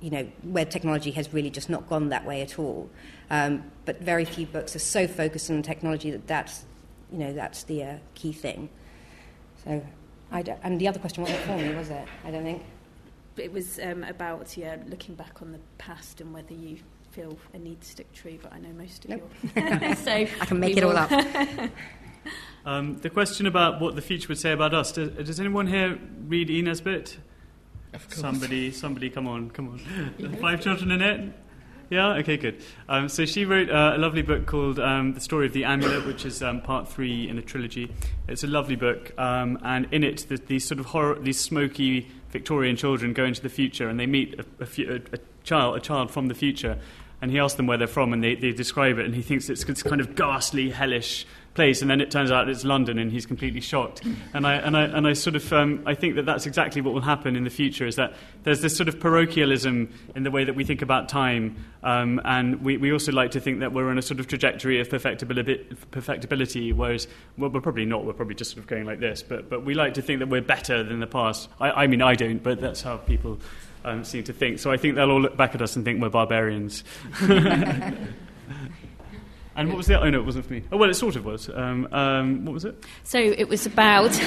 [0.00, 2.90] you know where technology has really just not gone that way at all.
[3.30, 6.64] Um, but very few books are so focused on technology that that's
[7.12, 8.68] you know, that's the uh, key thing.
[9.64, 9.84] So,
[10.30, 12.06] I and the other question wasn't for me, was it?
[12.24, 12.62] I don't think.
[13.36, 16.78] it was um, about yeah, looking back on the past and whether you
[17.10, 18.38] feel a need to stick true.
[18.42, 19.30] But I know most of Nope.
[19.42, 19.94] you.
[19.96, 21.10] so I can make it all up.
[22.64, 24.92] Um, the question about what the future would say about us.
[24.92, 25.98] Does, does anyone here
[26.28, 26.48] read.
[26.48, 27.18] Nesbit?
[27.92, 28.20] Of course.
[28.20, 30.36] Somebody, somebody, come on, come on.
[30.40, 31.34] Five Children and It.
[31.92, 32.14] Yeah.
[32.14, 32.38] Okay.
[32.38, 32.62] Good.
[32.88, 36.06] Um, so she wrote uh, a lovely book called um, "The Story of the Amulet,"
[36.06, 37.92] which is um, part three in a trilogy.
[38.26, 42.08] It's a lovely book, um, and in it, the, these sort of horror, these smoky
[42.30, 46.10] Victorian children go into the future, and they meet a, a, a child, a child
[46.10, 46.78] from the future,
[47.22, 49.48] and he asks them where they're from, and they, they describe it, and he thinks
[49.48, 53.12] it's this kind of ghastly, hellish place, and then it turns out it's London, and
[53.12, 54.02] he's completely shocked.
[54.34, 56.94] And I and I and I sort of um, I think that that's exactly what
[56.94, 57.86] will happen in the future.
[57.86, 61.56] Is that there's this sort of parochialism in the way that we think about time,
[61.82, 64.80] um, and we, we also like to think that we're on a sort of trajectory
[64.80, 67.06] of perfectibility, perfectibility, whereas
[67.38, 68.04] well, we're probably not.
[68.04, 69.22] We're probably just sort of going like this.
[69.22, 71.48] But but we like to think that we're better than the past.
[71.60, 73.38] I, I mean, I don't, but that's how people.
[73.84, 74.58] Um, seem to think.
[74.58, 76.84] So I think they'll all look back at us and think we're barbarians.
[79.54, 80.00] And what was the?
[80.00, 80.62] Oh no, it wasn't for me.
[80.72, 81.50] Oh well, it sort of was.
[81.50, 82.82] Um, um, what was it?
[83.04, 84.10] So it was about.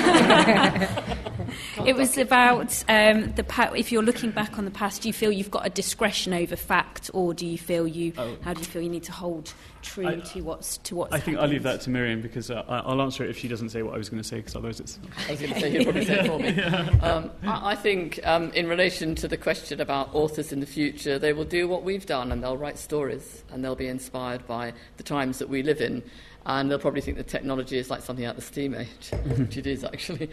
[1.86, 5.14] it was about um, the pa- if you're looking back on the past, do you
[5.14, 8.14] feel you've got a discretion over fact, or do you feel you?
[8.18, 8.38] Oh.
[8.42, 9.54] How do you feel you need to hold
[9.86, 11.14] true I- to what's to what's?
[11.14, 13.48] I think I'll leave that to Miriam because uh, I- I'll answer it if she
[13.48, 15.00] doesn't say what I was going to say because otherwise it's.
[15.28, 17.00] I was going to say you'd probably say it for me.
[17.06, 21.20] Um, I, I think, um, in relation to the question about authors in the future,
[21.20, 24.74] they will do what we've done and they'll write stories and they'll be inspired by
[24.98, 26.02] the times that we live in.
[26.46, 29.58] And they'll probably think the technology is like something out of the steam age, which
[29.58, 30.30] it is actually.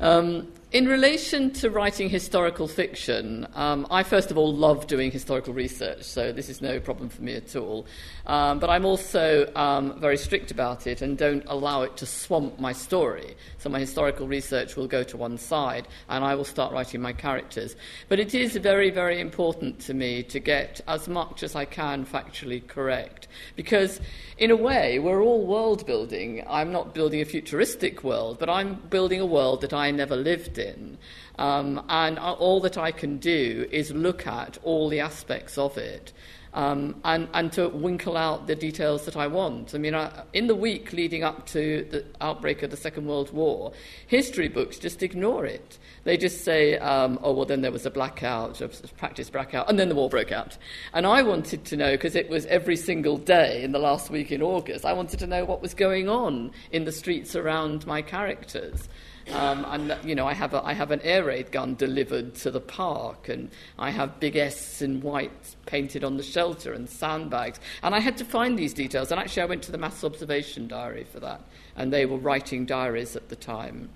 [0.00, 5.52] Um, in relation to writing historical fiction, um, I first of all love doing historical
[5.52, 7.86] research, so this is no problem for me at all.
[8.26, 12.60] Um, but I'm also um, very strict about it and don't allow it to swamp
[12.60, 13.36] my story.
[13.58, 17.12] So my historical research will go to one side and I will start writing my
[17.12, 17.74] characters.
[18.08, 22.06] But it is very, very important to me to get as much as I can
[22.06, 23.26] factually correct.
[23.56, 24.00] Because,
[24.38, 26.44] in a way, we're all world building.
[26.48, 30.58] I'm not building a futuristic world, but I'm building a world that I never lived
[30.58, 30.96] in.
[31.38, 36.12] Um, and all that I can do is look at all the aspects of it
[36.54, 39.74] um, and, and to winkle out the details that I want.
[39.74, 43.32] I mean, I, in the week leading up to the outbreak of the Second World
[43.32, 43.72] War,
[44.06, 45.78] history books just ignore it.
[46.04, 49.78] They just say, um, oh, well, then there was a blackout, a practice blackout, and
[49.78, 50.56] then the war broke out.
[50.92, 54.32] And I wanted to know, because it was every single day in the last week
[54.32, 58.02] in August, I wanted to know what was going on in the streets around my
[58.02, 58.88] characters.
[59.32, 62.50] Um, and you know, I have a, I have an air raid gun delivered to
[62.50, 67.60] the park, and I have big S in white painted on the shelter and sandbags.
[67.82, 69.10] And I had to find these details.
[69.10, 71.42] And actually, I went to the Mass Observation Diary for that,
[71.76, 73.90] and they were writing diaries at the time.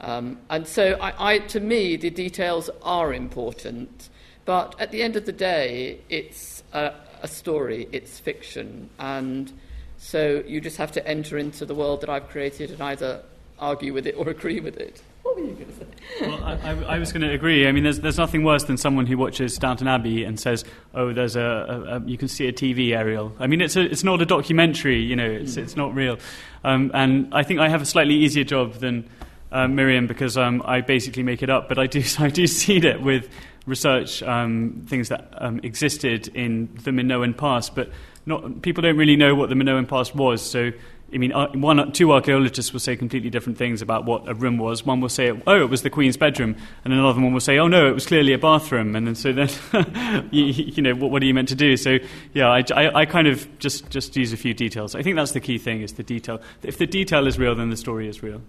[0.00, 4.08] Um, and so, I, I, to me, the details are important.
[4.44, 6.92] But at the end of the day, it's a,
[7.22, 9.52] a story, it's fiction, and
[9.98, 13.22] so you just have to enter into the world that I've created and either
[13.62, 15.00] argue with it or agree with it.
[15.22, 16.26] What were you going to say?
[16.26, 17.66] Well, I, I, I was going to agree.
[17.66, 21.12] I mean, there's, there's nothing worse than someone who watches Downton Abbey and says, "Oh,
[21.12, 24.04] there's a, a, a you can see a TV aerial." I mean, it's a, it's
[24.04, 25.00] not a documentary.
[25.00, 26.18] You know, it's it's not real.
[26.64, 29.08] Um, and I think I have a slightly easier job than
[29.52, 31.68] uh, Miriam because um, I basically make it up.
[31.68, 33.30] But I do I do seed it with
[33.64, 37.90] research um, things that um, existed in the Minoan past, but
[38.26, 40.42] not people don't really know what the Minoan past was.
[40.42, 40.72] So.
[41.14, 44.56] I mean, uh, one, two archaeologists will say completely different things about what a room
[44.56, 44.86] was.
[44.86, 47.68] One will say, "Oh, it was the queen's bedroom," and another one will say, "Oh
[47.68, 49.48] no, it was clearly a bathroom." And then so then,
[50.30, 51.76] you, you know, what, what are you meant to do?
[51.76, 51.98] So
[52.32, 54.94] yeah, I, I, I kind of just just use a few details.
[54.94, 56.40] I think that's the key thing: is the detail.
[56.62, 58.40] If the detail is real, then the story is real.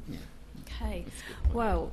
[0.61, 1.05] Okay.
[1.51, 1.91] Well,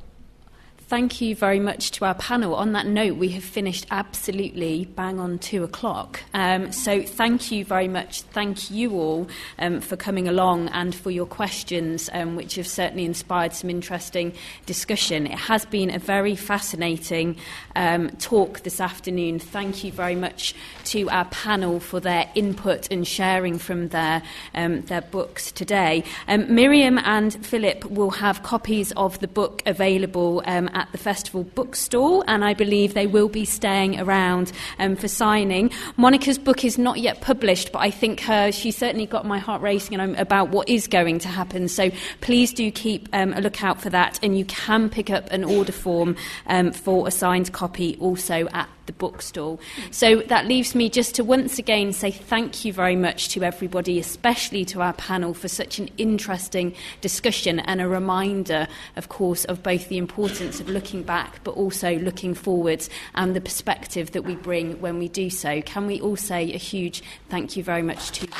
[0.90, 2.56] thank you very much to our panel.
[2.56, 6.20] On that note, we have finished absolutely bang on two o'clock.
[6.34, 8.22] Um, so thank you very much.
[8.22, 9.28] Thank you all
[9.60, 14.32] um, for coming along and for your questions, um, which have certainly inspired some interesting
[14.66, 15.28] discussion.
[15.28, 17.36] It has been a very fascinating
[17.76, 19.38] um, talk this afternoon.
[19.38, 24.24] Thank you very much to our panel for their input and sharing from their,
[24.56, 26.02] um, their books today.
[26.26, 30.42] Um, Miriam and Philip will have copies of the book available
[30.80, 35.70] at the festival bookstall, and I believe they will be staying around um, for signing.
[35.96, 39.60] Monica's book is not yet published, but I think her, she certainly got my heart
[39.60, 41.68] racing and I'm, about what is going to happen.
[41.68, 41.90] So
[42.22, 45.72] please do keep um, a lookout for that, and you can pick up an order
[45.72, 46.16] form
[46.46, 49.60] um, for a signed copy also at the bookstall.
[49.92, 54.00] So that leaves me just to once again say thank you very much to everybody,
[54.00, 58.66] especially to our panel, for such an interesting discussion and a reminder,
[58.96, 63.40] of course, of both the importance of looking back but also looking forwards and the
[63.40, 65.62] perspective that we bring when we do so.
[65.62, 68.38] Can we all say a huge thank you very much to them?